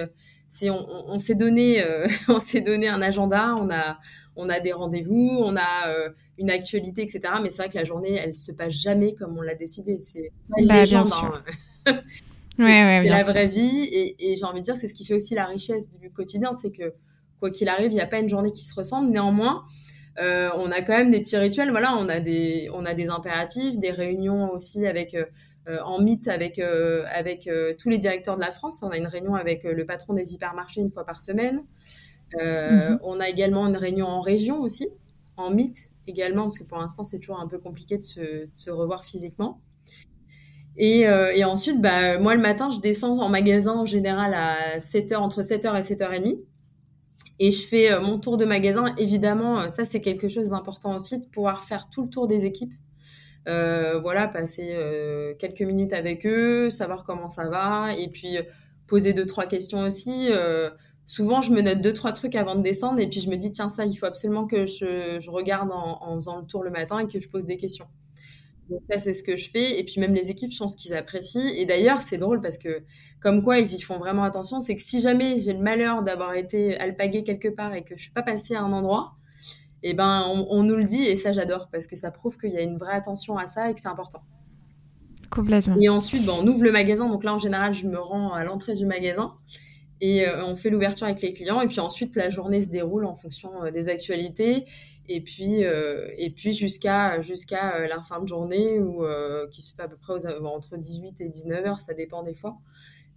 [0.48, 1.84] c'est on, on s'est donné
[2.28, 3.98] on s'est donné un agenda, on a
[4.38, 5.92] on a des rendez-vous, on a
[6.38, 7.20] une actualité, etc.
[7.42, 9.98] Mais c'est vrai que la journée, elle se passe jamais comme on l'a décidé.
[10.00, 11.42] C'est bah, bien sûr.
[11.86, 11.92] Hein.
[12.58, 15.04] ouais, ouais, c'est la vraie vie et, et j'ai envie de dire c'est ce qui
[15.04, 16.94] fait aussi la richesse du quotidien, c'est que
[17.40, 19.10] quoi qu'il arrive, il n'y a pas une journée qui se ressemble.
[19.10, 19.64] Néanmoins,
[20.20, 21.70] euh, on a quand même des petits rituels.
[21.70, 25.24] Voilà, on a des, on a des impératifs, des réunions aussi avec euh,
[25.84, 28.82] en mythe avec avec tous les directeurs de la France.
[28.82, 31.62] On a une réunion avec le patron des hypermarchés une fois par semaine.
[32.36, 32.98] Mhm.
[33.02, 34.88] On a également une réunion en région aussi,
[35.36, 38.50] en mythe également, parce que pour l'instant c'est toujours un peu compliqué de se, de
[38.54, 39.60] se revoir physiquement.
[40.80, 45.16] Et, et, ensuite, bah, moi le matin, je descends en magasin en général à 7h,
[45.16, 46.38] entre 7h et 7h30
[47.38, 48.94] et je fais euh, mon tour de magasin.
[48.98, 52.46] Évidemment, euh, ça c'est quelque chose d'important aussi de pouvoir faire tout le tour des
[52.46, 52.72] équipes.
[53.46, 58.36] Euh, voilà, passer euh, quelques minutes avec eux, savoir comment ça va, et puis
[58.86, 60.28] poser deux trois questions aussi.
[61.08, 63.50] Souvent, je me note deux trois trucs avant de descendre, et puis je me dis
[63.50, 66.70] tiens ça, il faut absolument que je, je regarde en, en, faisant le tour le
[66.70, 67.86] matin et que je pose des questions.
[68.68, 69.80] Donc ça, c'est ce que je fais.
[69.80, 71.46] Et puis même les équipes sont ce qu'ils apprécient.
[71.56, 72.82] Et d'ailleurs, c'est drôle parce que
[73.22, 76.34] comme quoi ils y font vraiment attention, c'est que si jamais j'ai le malheur d'avoir
[76.34, 79.14] été alpagué quelque part et que je suis pas passée à un endroit,
[79.82, 82.58] eh ben on, nous le dit et ça j'adore parce que ça prouve qu'il y
[82.58, 84.20] a une vraie attention à ça et que c'est important.
[85.30, 85.76] Complètement.
[85.80, 87.08] Et ensuite, ben, on ouvre le magasin.
[87.08, 89.32] Donc là, en général, je me rends à l'entrée du magasin
[90.00, 91.60] et euh, on fait l'ouverture avec les clients.
[91.60, 94.64] Et puis ensuite, la journée se déroule en fonction euh, des actualités
[95.08, 99.74] et puis euh, et puis jusqu'à jusqu'à la fin de journée ou euh, qui se
[99.74, 102.58] fait à peu près entre 18 et 19 heures ça dépend des fois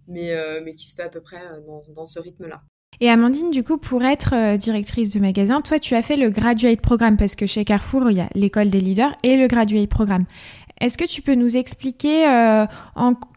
[0.08, 2.62] mais mais qui se fait à peu près dans, dans ce rythme là
[3.00, 6.80] et Amandine, du coup, pour être directrice de magasin, toi, tu as fait le graduate
[6.80, 10.24] programme parce que chez Carrefour, il y a l'école des leaders et le graduate programme.
[10.82, 12.66] Est-ce que tu peux nous expliquer euh,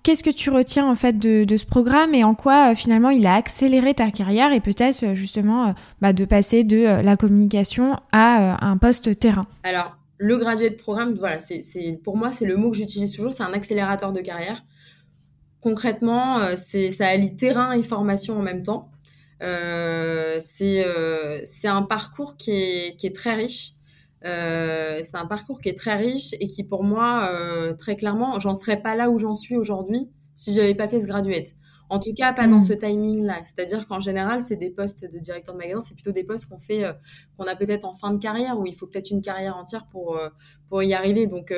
[0.01, 3.27] qu'est-ce que tu retiens en fait de, ce programme et en quoi euh, finalement il
[3.27, 8.65] a accéléré ta carrière et peut-être euh, justement bah, de passer de la communication à
[8.65, 9.45] un poste terrain?
[9.62, 13.43] Alors le graduate programme, voilà, c'est pour moi c'est le mot que j'utilise toujours, c'est
[13.43, 14.63] un accélérateur de carrière.
[15.62, 18.89] Concrètement, c'est ça allie terrain et formation en même temps.
[20.39, 20.84] c'est
[21.65, 23.75] un parcours qui est très riche
[24.26, 28.40] euh, c'est un parcours qui est très riche et qui, pour moi, euh, très clairement,
[28.40, 31.50] j'en serais pas là où j'en suis aujourd'hui si j'avais pas fait ce graduate.
[31.90, 32.62] En tout cas, pas dans hmm.
[32.62, 33.42] ce timing-là.
[33.44, 36.60] C'est-à-dire qu'en général, c'est des postes de directeur de magasin, c'est plutôt des postes qu'on
[36.60, 36.94] fait, euh,
[37.38, 40.20] qu'on a peut-être en fin de carrière, où il faut peut-être une carrière entière pour
[40.68, 41.28] pour y arriver.
[41.28, 41.54] Donc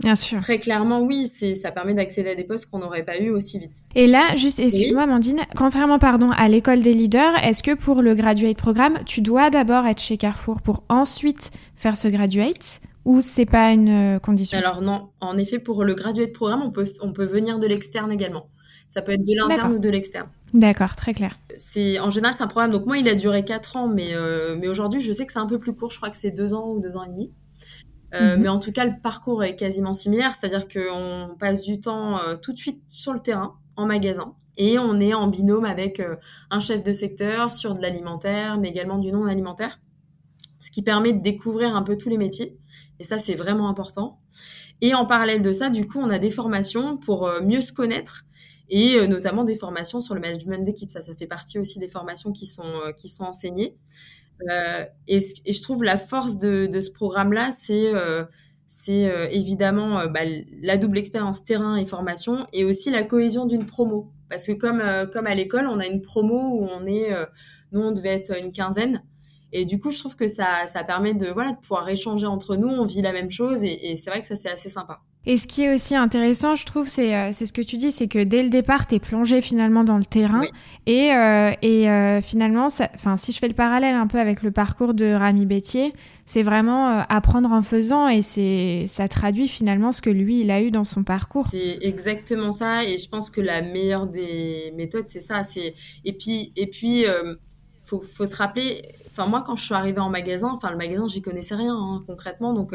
[0.00, 0.38] Bien sûr.
[0.40, 3.84] Très clairement, oui, ça permet d'accéder à des postes qu'on n'aurait pas eu aussi vite.
[3.94, 8.14] Et là, juste, excuse-moi, Amandine, contrairement pardon à l'école des leaders, est-ce que pour le
[8.14, 13.46] graduate programme, tu dois d'abord être chez Carrefour pour ensuite faire ce graduate ou c'est
[13.46, 14.58] pas une euh, condition?
[14.58, 18.12] Alors non, en effet, pour le graduate programme, on peut on peut venir de l'externe
[18.12, 18.48] également.
[18.86, 20.28] Ça peut être de l'interne ou de l'externe.
[20.54, 21.36] D'accord, très clair.
[21.56, 22.70] C'est en général c'est un programme.
[22.70, 25.38] Donc moi, il a duré 4 ans, mais euh, mais aujourd'hui, je sais que c'est
[25.38, 25.90] un peu plus court.
[25.90, 27.32] Je crois que c'est 2 ans ou 2 ans et demi.
[28.14, 28.42] Euh, mhm.
[28.42, 32.36] Mais en tout cas, le parcours est quasiment similaire, c'est-à-dire qu'on passe du temps euh,
[32.36, 36.16] tout de suite sur le terrain, en magasin, et on est en binôme avec euh,
[36.50, 39.80] un chef de secteur sur de l'alimentaire, mais également du non alimentaire,
[40.58, 42.58] ce qui permet de découvrir un peu tous les métiers.
[42.98, 44.20] Et ça, c'est vraiment important.
[44.80, 48.24] Et en parallèle de ça, du coup, on a des formations pour mieux se connaître
[48.68, 50.90] et notamment des formations sur le management d'équipe.
[50.90, 53.76] Ça, ça fait partie aussi des formations qui sont qui sont enseignées.
[54.50, 58.24] Euh, et, je trouve la force de, de ce programme-là, c'est euh,
[58.88, 60.20] euh, évidemment bah,
[60.62, 64.10] la double expérience terrain et formation, et aussi la cohésion d'une promo.
[64.28, 67.10] Parce que comme comme à l'école, on a une promo où on est,
[67.72, 69.02] nous on devait être une quinzaine.
[69.52, 72.56] Et du coup, je trouve que ça, ça permet de, voilà, de pouvoir échanger entre
[72.56, 72.68] nous.
[72.68, 75.00] On vit la même chose et, et c'est vrai que ça, c'est assez sympa.
[75.26, 78.08] Et ce qui est aussi intéressant, je trouve, c'est euh, ce que tu dis, c'est
[78.08, 80.42] que dès le départ, tu es plongé finalement dans le terrain.
[80.86, 84.94] Et, euh, et euh, finalement, si je fais le parallèle un peu avec le parcours
[84.94, 85.92] de Rami Bétier,
[86.24, 90.62] c'est vraiment apprendre en faisant et c'est ça traduit finalement ce que lui, il a
[90.62, 91.46] eu dans son parcours.
[91.50, 92.84] C'est exactement ça.
[92.84, 95.42] Et je pense que la meilleure des méthodes, c'est ça.
[96.04, 97.34] Et puis, et puis euh,
[97.82, 98.82] faut, faut se rappeler,
[99.18, 102.04] enfin moi quand je suis arrivée en magasin, enfin le magasin j'y connaissais rien hein,
[102.06, 102.72] concrètement, donc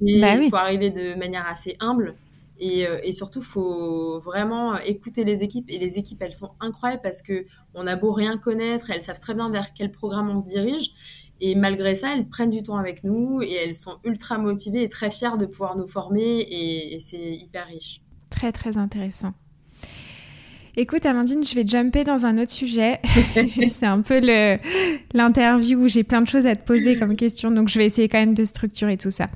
[0.00, 2.16] il bah faut arriver de manière assez humble.
[2.58, 5.66] Et, euh, et surtout, faut vraiment écouter les équipes.
[5.68, 9.20] Et les équipes, elles sont incroyables parce que on a beau rien connaître, elles savent
[9.20, 10.90] très bien vers quel programme on se dirige.
[11.40, 14.88] Et malgré ça, elles prennent du temps avec nous et elles sont ultra motivées et
[14.88, 16.40] très fières de pouvoir nous former.
[16.40, 18.00] Et, et c'est hyper riche.
[18.30, 19.34] Très, très intéressant.
[20.78, 23.00] Écoute, Amandine, je vais jumper dans un autre sujet.
[23.70, 24.20] c'est un peu
[25.14, 28.08] l'interview où j'ai plein de choses à te poser comme question, donc je vais essayer
[28.08, 29.26] quand même de structurer tout ça.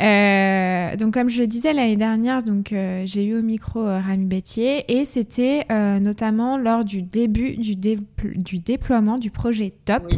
[0.00, 4.00] Euh, donc, comme je le disais l'année dernière, donc euh, j'ai eu au micro euh,
[4.00, 5.64] Rami Bétier et c'était
[6.00, 10.12] notamment lors du début du, du, déploiement du projet TOP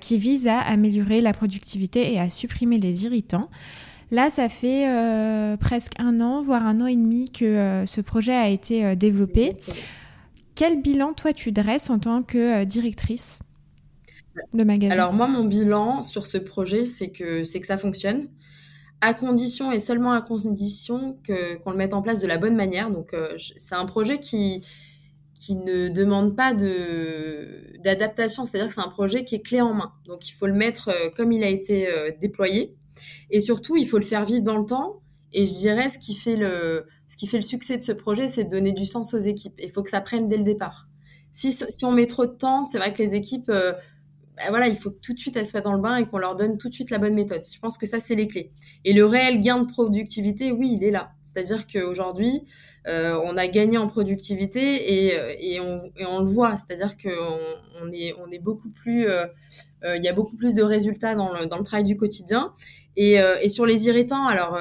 [0.00, 3.50] qui vise à améliorer la productivité et à supprimer les irritants.
[4.10, 8.00] Là, ça fait euh, presque un an, voire un an et demi que euh, ce
[8.00, 9.56] projet a été euh, développé.
[10.54, 13.40] Quel bilan, toi, tu dresses en tant que directrice
[14.54, 14.94] de magasin?
[14.94, 18.28] Alors moi, mon bilan sur ce projet, c'est que, que ça fonctionne,
[19.00, 22.90] à condition et seulement à condition qu'on le mette en place de la bonne manière.
[22.90, 23.14] Donc
[23.56, 24.62] c'est un projet qui,
[25.38, 29.74] qui ne demande pas de, d'adaptation, c'est-à-dire que c'est un projet qui est clé en
[29.74, 29.92] main.
[30.06, 32.74] Donc il faut le mettre euh, comme il a été euh, déployé.
[33.30, 35.02] Et surtout, il faut le faire vivre dans le temps.
[35.32, 38.28] Et je dirais, ce qui fait le, ce qui fait le succès de ce projet,
[38.28, 39.54] c'est de donner du sens aux équipes.
[39.58, 40.86] Il faut que ça prenne dès le départ.
[41.32, 43.52] Si, si on met trop de temps, c'est vrai que les équipes,
[44.36, 46.18] bah voilà, il faut que tout de suite elles soient dans le bain et qu'on
[46.18, 47.40] leur donne tout de suite la bonne méthode.
[47.50, 48.52] Je pense que ça, c'est les clés.
[48.84, 51.12] Et le réel gain de productivité, oui, il est là.
[51.22, 52.42] C'est-à-dire qu'aujourd'hui,
[52.86, 56.54] euh, on a gagné en productivité et, euh, et, on, le voit.
[56.56, 57.38] C'est-à-dire qu'on
[57.82, 59.26] on est, on est beaucoup plus, euh,
[59.82, 62.52] il y a beaucoup plus de résultats dans le, dans le travail du quotidien.
[62.96, 64.58] Et, et sur les irritants, alors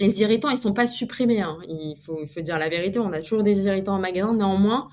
[0.00, 1.40] les irritants, ils sont pas supprimés.
[1.40, 1.58] Hein.
[1.68, 2.98] Il, faut, il faut dire la vérité.
[2.98, 4.34] On a toujours des irritants en magasin.
[4.34, 4.88] Néanmoins,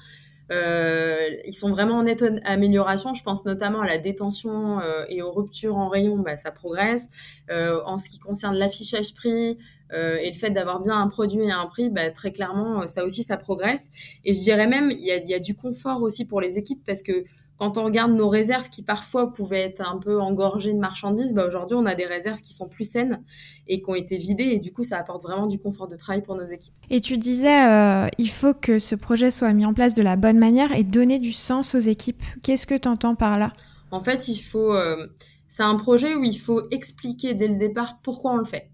[0.51, 3.13] euh, ils sont vraiment en nette amélioration.
[3.13, 6.19] Je pense notamment à la détention euh, et aux ruptures en rayon.
[6.19, 7.09] Bah, ça progresse.
[7.49, 9.57] Euh, en ce qui concerne l'affichage prix
[9.93, 13.05] euh, et le fait d'avoir bien un produit et un prix, bah, très clairement, ça
[13.05, 13.91] aussi, ça progresse.
[14.23, 16.83] Et je dirais même, il y a, y a du confort aussi pour les équipes
[16.85, 17.23] parce que
[17.61, 21.45] quand on regarde nos réserves qui parfois pouvaient être un peu engorgées de marchandises, bah
[21.45, 23.21] aujourd'hui on a des réserves qui sont plus saines
[23.67, 26.23] et qui ont été vidées et du coup ça apporte vraiment du confort de travail
[26.23, 26.73] pour nos équipes.
[26.89, 30.15] Et tu disais euh, il faut que ce projet soit mis en place de la
[30.15, 32.23] bonne manière et donner du sens aux équipes.
[32.41, 33.53] Qu'est-ce que tu entends par là?
[33.91, 35.05] En fait il faut euh,
[35.47, 38.71] c'est un projet où il faut expliquer dès le départ pourquoi on le fait.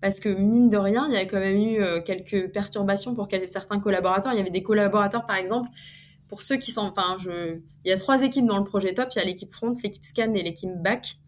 [0.00, 3.28] Parce que mine de rien, il y a quand même eu euh, quelques perturbations pour
[3.46, 4.32] certains collaborateurs.
[4.32, 5.68] Il y avait des collaborateurs, par exemple,
[6.30, 9.08] pour ceux qui sont, enfin, il y a trois équipes dans le projet Top.
[9.16, 11.18] Il y a l'équipe front, l'équipe scan et l'équipe back.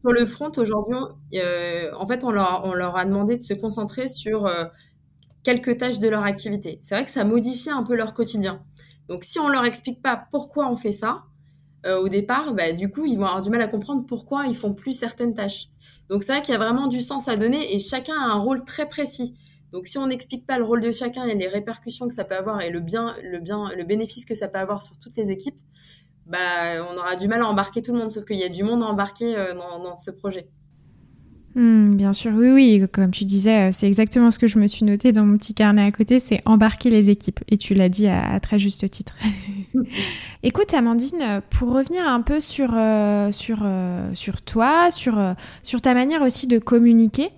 [0.00, 0.96] Sur le front, aujourd'hui,
[1.34, 4.66] euh, en fait, on leur, on leur a demandé de se concentrer sur euh,
[5.42, 6.78] quelques tâches de leur activité.
[6.80, 8.62] C'est vrai que ça modifie un peu leur quotidien.
[9.08, 11.24] Donc, si on leur explique pas pourquoi on fait ça,
[11.84, 14.54] euh, au départ, bah, du coup, ils vont avoir du mal à comprendre pourquoi ils
[14.54, 15.66] font plus certaines tâches.
[16.08, 18.38] Donc, c'est vrai qu'il y a vraiment du sens à donner et chacun a un
[18.38, 19.34] rôle très précis.
[19.74, 22.36] Donc si on n'explique pas le rôle de chacun et les répercussions que ça peut
[22.36, 25.32] avoir et le bien, le bien, le bénéfice que ça peut avoir sur toutes les
[25.32, 25.58] équipes,
[26.26, 28.12] bah on aura du mal à embarquer tout le monde.
[28.12, 30.46] Sauf qu'il y a du monde à embarquer euh, dans, dans, ce projet.
[31.56, 34.68] Mmh, bien sûr, oui, oui, comme tu disais, euh, c'est exactement ce que je me
[34.68, 37.40] suis noté dans mon petit carnet à côté, c'est embarquer les équipes.
[37.48, 39.16] Et tu l'as dit à, à, très juste titre.
[40.46, 45.32] Écoute, Amandine, pour revenir un peu sur, euh, sur, euh, sur toi, sur, euh,
[45.62, 47.30] sur ta manière aussi de communiquer,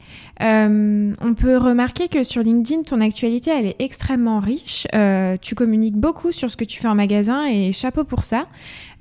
[0.42, 4.86] euh, on peut remarquer que sur LinkedIn, ton actualité, elle est extrêmement riche.
[4.94, 8.44] Euh, tu communiques beaucoup sur ce que tu fais en magasin et chapeau pour ça.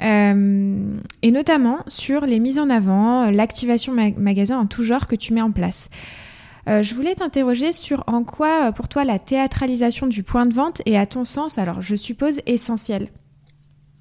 [0.01, 5.15] Euh, et notamment sur les mises en avant, l'activation ma magasin en tout genre que
[5.15, 5.89] tu mets en place.
[6.67, 10.97] Je voulais t'interroger sur en quoi, pour toi, la théâtralisation du point de vente est,
[10.97, 13.09] à ton sens, alors je suppose, essentielle.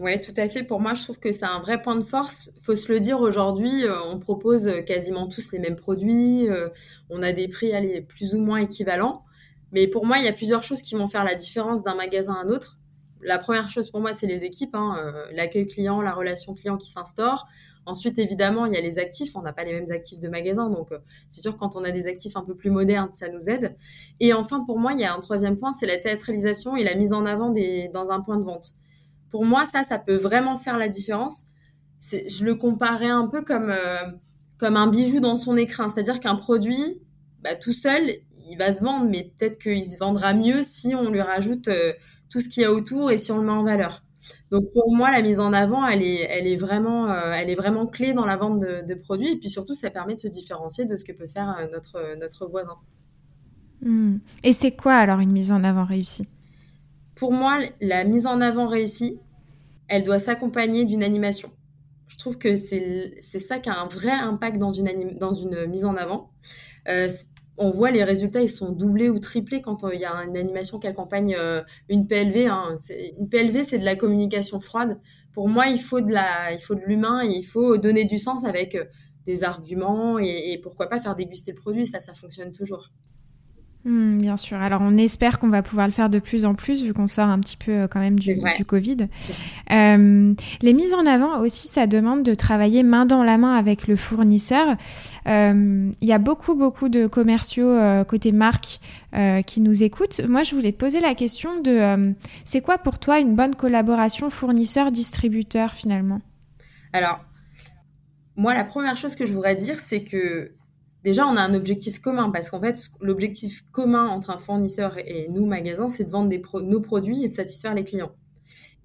[0.00, 0.64] Oui, tout à fait.
[0.64, 2.52] Pour moi, je trouve que c'est un vrai point de force.
[2.61, 6.48] Faut se le dire aujourd'hui, euh, on propose quasiment tous les mêmes produits.
[6.48, 6.68] Euh,
[7.11, 9.24] on a des prix allez, plus ou moins équivalents.
[9.72, 12.35] Mais pour moi, il y a plusieurs choses qui vont faire la différence d'un magasin
[12.35, 12.78] à un autre.
[13.22, 16.76] La première chose pour moi, c'est les équipes, hein, euh, l'accueil client, la relation client
[16.76, 17.46] qui s'instaure.
[17.87, 19.37] Ensuite, évidemment, il y a les actifs.
[19.37, 20.98] On n'a pas les mêmes actifs de magasin, donc euh,
[21.30, 23.76] c'est sûr quand on a des actifs un peu plus modernes, ça nous aide.
[24.20, 26.96] Et enfin, pour moi, il y a un troisième point, c'est la théâtralisation et la
[26.96, 28.74] mise en avant des, dans un point de vente
[29.34, 31.46] pour moi, ça, ça peut vraiment faire la différence.
[32.00, 34.06] Je le comparais un peu comme, euh,
[34.58, 35.88] comme un bijou dans son écrin.
[35.88, 37.02] C'est-à-dire qu'un produit,
[37.42, 38.08] bah, tout seul,
[38.48, 41.92] il va se vendre, mais peut-être qu'il se vendra mieux si on lui rajoute euh,
[42.30, 44.04] tout ce qu'il y a autour et si on le met en valeur.
[44.52, 47.56] Donc pour moi, la mise en avant, elle est, elle est, vraiment, euh, elle est
[47.56, 49.32] vraiment clé dans la vente de, produits.
[49.32, 52.46] Et puis surtout, ça permet de se différencier de ce que peut faire notre, notre
[52.46, 52.76] voisin.
[53.80, 54.18] Mmh.
[54.44, 56.28] Et c'est quoi alors une mise en avant réussie?
[57.14, 59.20] Pour moi, la mise en avant réussie,
[59.88, 61.50] elle doit s'accompagner d'une animation.
[62.09, 65.85] Je trouve que c'est ça qui a un vrai impact dans une, dans une mise
[65.85, 66.31] en avant.
[66.88, 67.09] Euh,
[67.57, 70.37] on voit les résultats, ils sont doublés ou triplés quand euh, il y a une
[70.37, 72.46] animation qui accompagne euh, une PLV.
[72.46, 72.77] Hein.
[73.18, 74.98] Une PLV, c'est de la communication froide.
[75.33, 78.44] Pour moi, il faut de la, il faut de l'humain, il faut donner du sens
[78.44, 78.77] avec
[79.24, 81.87] des arguments et, pourquoi pas faire déguster le produit.
[81.87, 82.90] Ça, ça fonctionne toujours.
[83.84, 84.56] Mmh, bien sûr.
[84.62, 87.28] Alors, on espère qu'on va pouvoir le faire de plus en plus, vu qu'on sort
[87.28, 88.96] un petit peu euh, quand même du, du Covid.
[89.72, 93.86] Euh, les mises en avant aussi, ça demande de travailler main dans la main avec
[93.86, 94.76] le fournisseur.
[95.28, 97.76] Euh, il y a beaucoup, beaucoup de commerciaux
[98.08, 98.80] côté marque
[99.46, 100.20] qui nous écoutent.
[100.26, 104.30] Moi, je voulais te poser la question de c'est quoi pour toi une bonne collaboration
[104.30, 106.20] fournisseur-distributeur finalement?
[106.92, 107.20] Alors,
[108.36, 110.50] moi, la première chose que je voudrais dire, c'est que
[111.04, 115.28] déjà, on a un objectif commun parce qu'en fait, l'objectif commun entre un fournisseur et
[115.30, 118.12] nous, magasins, c'est de vendre nos produits et de satisfaire les clients.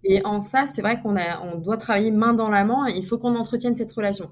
[0.04, 2.88] Et en ça, c'est vrai qu'on on doit travailler main dans la main.
[2.88, 4.32] Et il faut qu'on entretienne cette relation.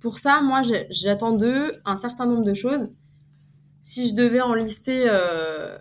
[0.00, 2.90] Pour ça, moi, j'attends d'eux un certain nombre de choses.
[3.82, 5.76] Si je devais en lister euh,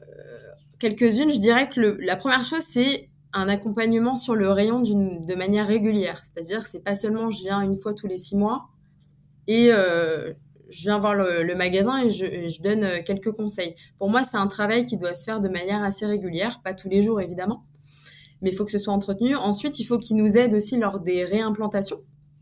[0.80, 5.68] quelques-unes, je dirais que la première chose, c'est un accompagnement sur le rayon de manière
[5.68, 6.22] régulière.
[6.24, 8.70] C'est-à-dire, c'est pas seulement je viens une fois tous les six mois
[9.48, 10.34] et euh,
[10.70, 13.76] je viens voir le, magasin et je, donne euh, quelques conseils.
[13.98, 16.90] Pour moi, c'est un travail qui doit se faire de manière assez régulière, pas tous
[16.90, 17.64] les jours évidemment,
[18.42, 19.36] mais il faut que ce soit entretenu.
[19.36, 22.00] Ensuite, il faut qu'ils nous aident aussi lors des réimplantations.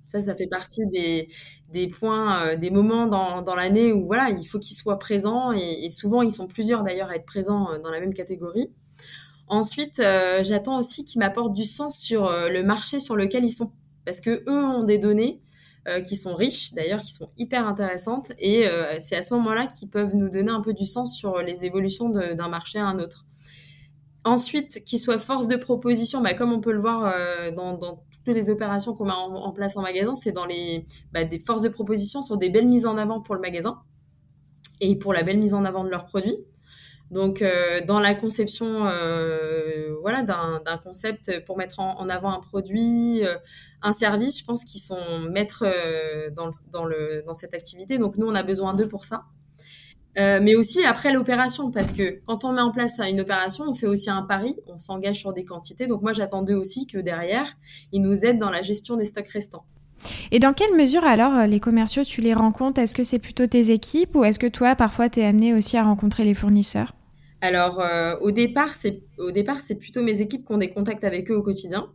[0.08, 4.60] Ça, ça fait partie des, points, euh, des moments dans, l'année où voilà, il faut
[4.60, 8.14] qu'ils soient présents et, souvent ils sont plusieurs d'ailleurs à être présents dans la même
[8.14, 8.70] catégorie.
[9.48, 13.52] Ensuite, euh, j'attends aussi qu'ils m'apportent du sens sur euh, le marché sur lequel ils
[13.52, 13.72] sont,
[14.04, 15.42] parce que eux ont des données
[15.88, 18.66] euh, qui sont riches, d'ailleurs, qui sont hyper intéressantes, et
[19.00, 22.10] c'est à ce moment-là qu'ils peuvent nous donner un peu du sens sur les évolutions
[22.10, 23.26] d'un marché à un autre.
[24.24, 27.14] Ensuite, qu'ils soient force de proposition, bah, comme on peut le voir
[27.56, 31.22] dans, dans, toutes les opérations qu'on met en, place en magasin, c'est dans les bah,
[31.46, 33.80] forces de proposition sur des belles mises en avant pour le magasin
[34.82, 36.38] et pour la belle mise en avant de leurs produits.
[37.12, 43.24] Donc, euh, dans la conception, euh, voilà, d'un concept pour mettre en, avant un produit,
[43.24, 43.36] euh,
[43.82, 45.66] un service, je pense qu'ils sont maîtres
[46.36, 47.98] dans, dans, cette activité.
[47.98, 49.26] Donc, nous, on a besoin d'eux pour ça.
[50.16, 53.88] mais aussi après l'opération, parce que quand on met en place une opération, on fait
[53.88, 55.88] aussi un pari, on s'engage sur des quantités.
[55.88, 57.58] Donc moi, j'attends d'eux aussi que derrière,
[57.92, 59.66] ils nous aident dans la gestion des stocks restants.
[60.32, 62.82] Et dans quelle mesure alors les commerciaux, tu les rencontres?
[62.82, 65.78] Est-ce que c'est plutôt tes équipes ou est-ce que toi, parfois, tu es amené aussi
[65.78, 66.94] à rencontrer les fournisseurs?
[67.42, 69.04] Alors, euh, au départ, c'est
[69.80, 71.88] plutôt mes équipes qui ont des contacts avec eux au quotidien.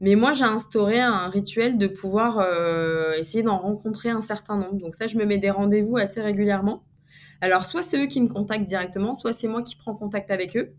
[0.00, 4.76] Mais moi, j'ai instauré un rituel de pouvoir euh, essayer d'en rencontrer un certain nombre.
[4.76, 6.84] Donc ça, je me mets des rendez-vous assez régulièrement.
[7.40, 10.56] Alors, soit c'est eux qui me contactent directement, soit c'est moi qui prends contact avec
[10.56, 10.74] eux.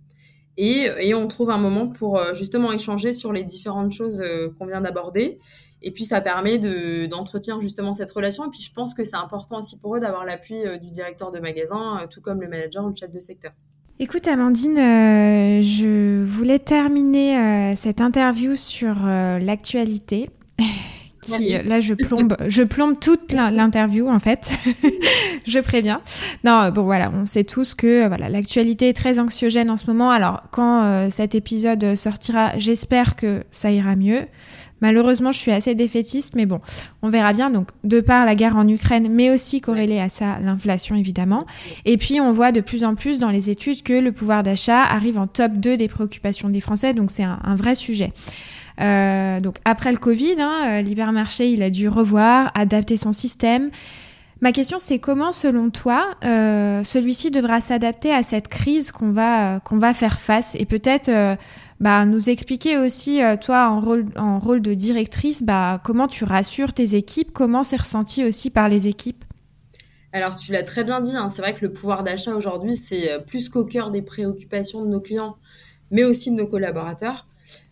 [0.56, 4.23] Et, et on trouve un moment pour euh, justement échanger sur les différentes choses
[4.58, 5.39] qu'on vient d'aborder.
[5.81, 6.57] Et puis, ça permet
[7.07, 8.45] d'entretenir justement cette relation.
[8.45, 11.39] Et puis, je pense que c'est important aussi pour eux d'avoir l'appui du directeur de
[11.39, 13.51] magasin, tout comme le manager ou le chef de secteur.
[13.99, 20.29] Écoute Amandine, euh, je voulais terminer euh, cette interview sur euh, l'actualité.
[21.65, 24.57] là, je plombe, je plombe toute l'interview en fait.
[25.47, 26.01] je préviens.
[26.43, 30.11] Non, bon voilà, on sait tous que voilà, l'actualité est très anxiogène en ce moment.
[30.11, 34.21] Alors quand cet épisode sortira, j'espère que ça ira mieux.
[34.81, 36.61] Malheureusement, je suis assez défaitiste, mais bon,
[37.01, 37.49] on verra bien.
[37.49, 41.45] Donc, de par la guerre en Ukraine, mais aussi corrélée à ça, l'inflation évidemment.
[41.85, 44.83] Et puis, on voit de plus en plus dans les études que le pouvoir d'achat
[44.83, 48.13] arrive en top 2 des préoccupations des Français, donc c'est un, vrai sujet.
[48.79, 53.69] Euh, donc, après le Covid, hein, euh, l'hypermarché, il a dû revoir, adapter son système.
[54.41, 59.59] Ma question, c'est comment, selon toi, euh, celui-ci devra s'adapter à cette crise qu'on va,
[59.61, 60.55] qu'on va faire face?
[60.59, 61.09] Et peut-être
[61.79, 66.71] bah, nous expliquer aussi, toi, en rôle, en rôle de directrice, bah, comment tu rassures
[66.71, 69.23] tes équipes, comment c'est ressenti aussi par les équipes?
[70.13, 73.25] Alors, tu l'as très bien dit, hein, c'est vrai que le pouvoir d'achat aujourd'hui, c'est
[73.25, 75.35] plus qu'au cœur des préoccupations de nos clients,
[75.89, 77.25] mais aussi de nos collaborateurs.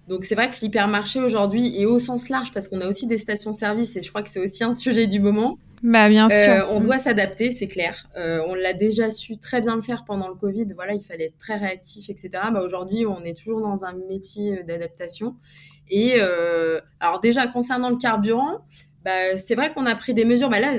[0.08, 3.18] Donc, c'est vrai que l'hypermarché aujourd'hui est au sens large parce qu'on a aussi des
[3.18, 5.58] stations-service et je crois que c'est aussi un sujet du moment.
[5.86, 6.38] Bah, bien sûr.
[6.38, 8.08] Euh, on doit s'adapter, c'est clair.
[8.18, 10.66] Euh, on l'a déjà su très bien le faire pendant le Covid.
[10.76, 12.30] Voilà, il fallait être très réactif, etc.
[12.52, 15.36] Bah, aujourd'hui, on est toujours dans un métier d'adaptation.
[15.90, 18.66] Et euh, alors déjà, concernant le carburant,
[19.04, 20.50] bah, c'est vrai qu'on a pris des mesures.
[20.50, 20.74] Bah, là,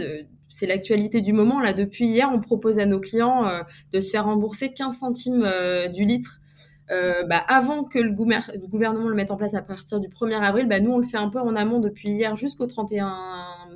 [0.49, 1.61] c'est l'actualité du moment.
[1.61, 3.45] Là, depuis hier, on propose à nos clients
[3.93, 5.49] de se faire rembourser 15 centimes
[5.93, 6.41] du litre.
[6.89, 10.81] Bah, avant que le, gouvernement le mette en place à partir du 1er avril, bah,
[10.81, 13.13] nous on le fait un peu en amont depuis hier jusqu'au 31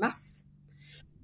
[0.01, 0.45] mars.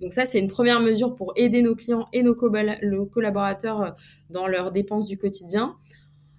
[0.00, 3.90] Donc ça, c'est une première mesure pour aider nos clients et nos, collaborateurs euh,
[4.30, 5.76] dans leurs dépenses du quotidien.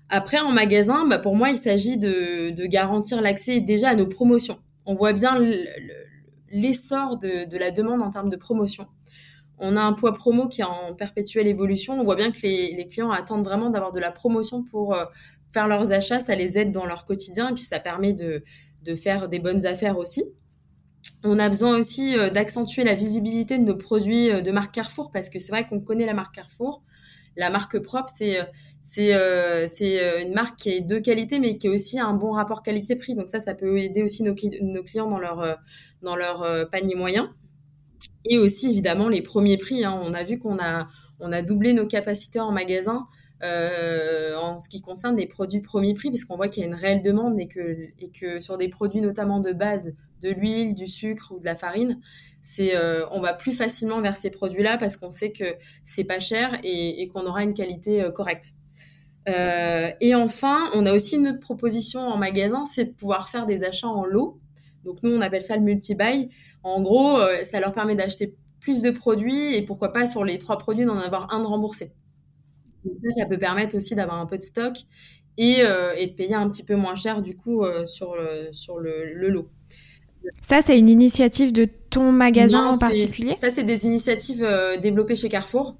[0.10, 4.60] Après, en magasin, bah, pour moi, il s'agit de, garantir l'accès déjà à nos promotions.
[4.86, 5.40] On voit bien
[6.52, 8.88] l'essor de, la demande en termes de promotion.
[9.60, 12.00] On a un poids promo qui est en perpétuelle évolution.
[12.00, 15.04] On voit bien que les, clients attendent vraiment d'avoir de la promotion pour euh,
[15.52, 16.20] faire leurs achats.
[16.20, 18.44] Ça les aide dans leur quotidien et puis ça permet de
[18.96, 20.24] faire des bonnes affaires aussi.
[21.24, 25.12] On a besoin aussi euh, d'accentuer la visibilité de nos produits euh, de marque Carrefour
[25.12, 26.84] parce que c'est vrai qu'on connaît la marque Carrefour.
[27.36, 31.70] La marque propre, c'est euh, c'est une marque qui est de qualité mais qui est
[31.70, 33.14] aussi un bon rapport qualité-prix.
[33.14, 35.58] Donc ça, ça peut aider aussi nos, clients dans leur
[36.02, 37.32] dans leur panier moyen.
[38.28, 39.86] Et aussi évidemment les premiers prix.
[39.86, 40.00] Hein.
[40.04, 40.88] On a vu qu'on a
[41.20, 43.06] on a doublé nos capacités en magasin.
[43.44, 47.02] En ce qui concerne les produits premier prix, puisqu'on voit qu'il y a une réelle
[47.02, 51.32] demande et que, et que sur des produits notamment de base de l'huile, du sucre
[51.36, 52.00] ou de la farine,
[52.42, 56.20] c'est euh, on va plus facilement vers ces produits-là parce qu'on sait que c'est pas
[56.20, 58.54] cher et, qu'on aura une qualité euh, correcte.
[59.28, 63.64] et enfin, on a aussi une autre proposition en magasin, c'est de pouvoir faire des
[63.64, 64.40] achats en lot.
[64.86, 66.30] Donc nous, on appelle ça le multi-buy.
[66.64, 70.58] En gros, ça leur permet d'acheter plus de produits et pourquoi pas sur les trois
[70.58, 71.94] produits d'en avoir un de remboursé.
[73.04, 74.76] Ça, ça peut permettre aussi d'avoir un peu de stock
[75.38, 75.62] et,
[75.98, 79.30] et, de payer un petit peu moins cher du coup sur, le, sur le, le
[79.30, 79.50] lot.
[80.42, 83.36] Ça, c'est une initiative de ton magasin en particulier?
[83.36, 85.78] Ça, c'est des initiatives euh, développées chez Carrefour.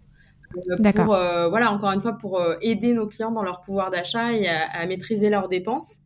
[0.56, 1.14] Euh, D'accord.
[1.14, 4.86] Euh, voilà, encore une fois, pour aider nos clients dans leur pouvoir d'achat et à,
[4.86, 6.00] maîtriser leurs dépenses.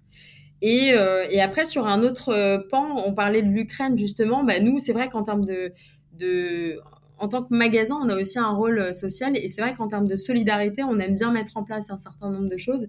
[0.61, 0.93] Et,
[1.29, 4.43] et, après, sur un autre pan, on parlait de l'Ukraine, justement.
[4.43, 5.73] Bah, nous, c'est vrai qu'en termes de,
[6.13, 6.79] de...
[7.21, 9.37] En tant que magasin, on a aussi un rôle social.
[9.37, 12.31] Et c'est vrai qu'en termes de solidarité, on aime bien mettre en place un certain
[12.31, 12.87] nombre de choses.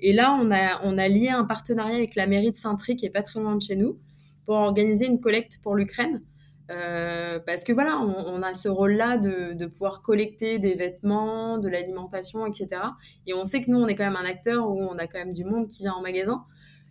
[0.00, 0.50] Et là, on
[0.98, 3.62] a, lié un partenariat avec la mairie de Saint-Tri, qui est pas très loin de
[3.62, 3.98] chez nous
[4.44, 6.22] pour organiser une collecte pour l'Ukraine.
[6.70, 12.44] Euh, parce que voilà, on, a ce rôle-là de, pouvoir collecter des vêtements, de l'alimentation,
[12.46, 12.82] etc.
[13.26, 15.18] Et on sait que nous, on est quand même un acteur où on a quand
[15.18, 16.44] même du monde qui vient en magasin.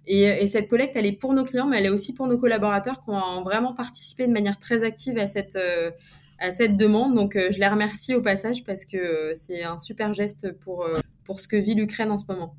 [0.07, 2.99] Et, cette collecte, elle est pour nos clients, mais elle est aussi pour nos collaborateurs
[3.03, 5.91] qui ont vraiment participé de manière très active à cette, euh,
[6.39, 7.15] à cette demande.
[7.15, 10.87] Donc, euh, je les remercie au passage parce que c'est un super geste pour,
[11.25, 12.55] pour ce que vit l'Ukraine en ce moment.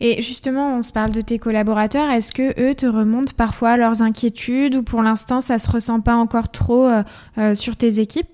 [0.00, 2.10] Et justement, on se parle de tes collaborateurs.
[2.10, 6.14] Est-ce que eux te remontent parfois leurs inquiétudes ou pour l'instant ça se ressent pas
[6.14, 7.02] encore trop euh,
[7.38, 8.28] euh, sur tes équipes?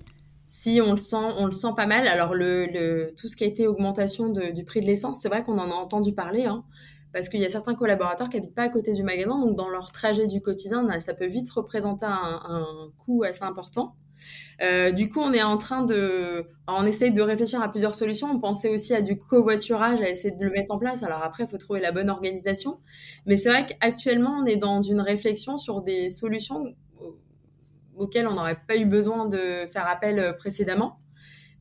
[0.49, 2.07] Si on le sent, on le sent pas mal.
[2.07, 5.57] Alors le, tout ce qui a été augmentation du prix de l'essence, c'est vrai qu'on
[5.57, 6.63] en a entendu parler, hein,
[7.11, 9.67] parce qu'il y a certains collaborateurs qui habitent pas à côté du magasin, donc dans
[9.67, 12.65] leur trajet du quotidien, ça peut vite représenter un
[13.03, 13.95] coût assez important.
[14.61, 18.29] Euh, du coup, on est en train de, on essaye de réfléchir à plusieurs solutions.
[18.31, 21.03] On pensait aussi à du covoiturage, à essayer de le mettre en place.
[21.03, 22.79] Alors après, il faut trouver la bonne organisation.
[23.25, 26.75] Mais c'est vrai qu'actuellement, on est dans une réflexion sur des solutions
[27.97, 30.97] auxquelles on n'aurait pas eu besoin de faire appel euh, précédemment.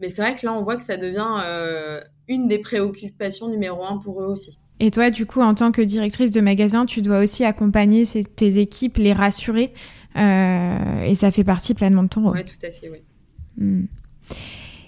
[0.00, 3.84] Mais c'est vrai que là, on voit que ça devient euh, une des préoccupations numéro
[3.84, 4.58] un pour eux aussi.
[4.80, 8.04] Et toi, du coup, en tant que directrice de magasin, tu dois aussi accompagner
[8.36, 9.72] tes équipes, les rassurer
[10.16, 12.36] et ça fait partie pleinement de ton rôle.
[12.36, 12.98] Oui, tout à fait, oui.
[13.56, 13.86] Hmm.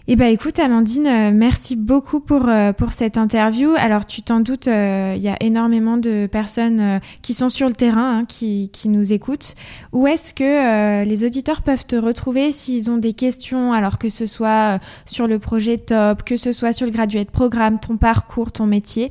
[0.09, 3.71] Eh bien, écoute, Amandine, euh, merci beaucoup pour, euh, pour cette interview.
[3.77, 8.19] Alors, tu t'en doutes, il y a énormément de personnes qui sont sur le terrain,
[8.19, 9.57] hein, qui, qui, nous écoutent.
[9.93, 14.27] Où est-ce que les auditeurs peuvent te retrouver s'ils ont des questions, alors que ce
[14.27, 18.67] soit sur le projet Top, que ce soit sur le graduate programme, ton parcours, ton
[18.67, 19.11] métier?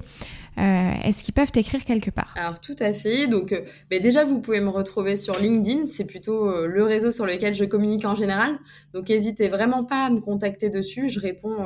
[0.58, 3.28] Euh, est-ce qu'ils peuvent t'écrire quelque part Alors tout à fait.
[3.28, 7.12] Donc euh, ben, déjà vous pouvez me retrouver sur LinkedIn, c'est plutôt euh, le réseau
[7.12, 8.58] sur lequel je communique en général.
[8.94, 11.10] Donc n'hésitez vraiment pas à me contacter dessus.
[11.10, 11.66] Je réponds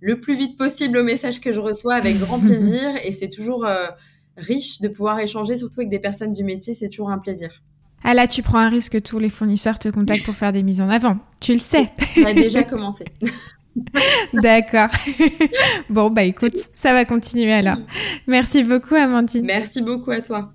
[0.00, 3.66] le plus vite possible aux messages que je reçois avec grand plaisir et c'est toujours
[4.36, 6.74] riche de pouvoir échanger, surtout avec des personnes du métier.
[6.74, 7.50] C'est toujours un plaisir.
[8.04, 10.62] Ah là, tu prends un risque que tous les fournisseurs te contactent pour faire des
[10.62, 11.18] mises en avant.
[11.40, 11.90] Tu le sais.
[11.98, 13.04] Ça a déjà commencé.
[14.32, 14.88] D'accord.
[15.90, 17.78] bon, bah écoute, ça va continuer alors.
[18.26, 19.44] Merci beaucoup, Amandine.
[19.46, 20.52] Merci beaucoup à toi.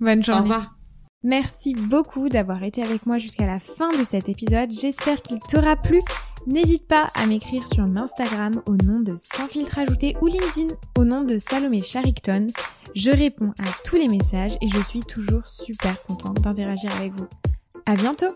[0.00, 0.40] Bonne journée.
[0.40, 0.78] Au revoir.
[1.24, 4.70] Merci beaucoup d'avoir été avec moi jusqu'à la fin de cet épisode.
[4.70, 5.98] J'espère qu'il t'aura plu.
[6.46, 11.04] N'hésite pas à m'écrire sur Instagram au nom de Sans filtre ajouté ou LinkedIn au
[11.04, 12.46] nom de Salomé Charicton.
[12.94, 17.26] Je réponds à tous les messages et je suis toujours super contente d'interagir avec vous.
[17.84, 18.34] À bientôt!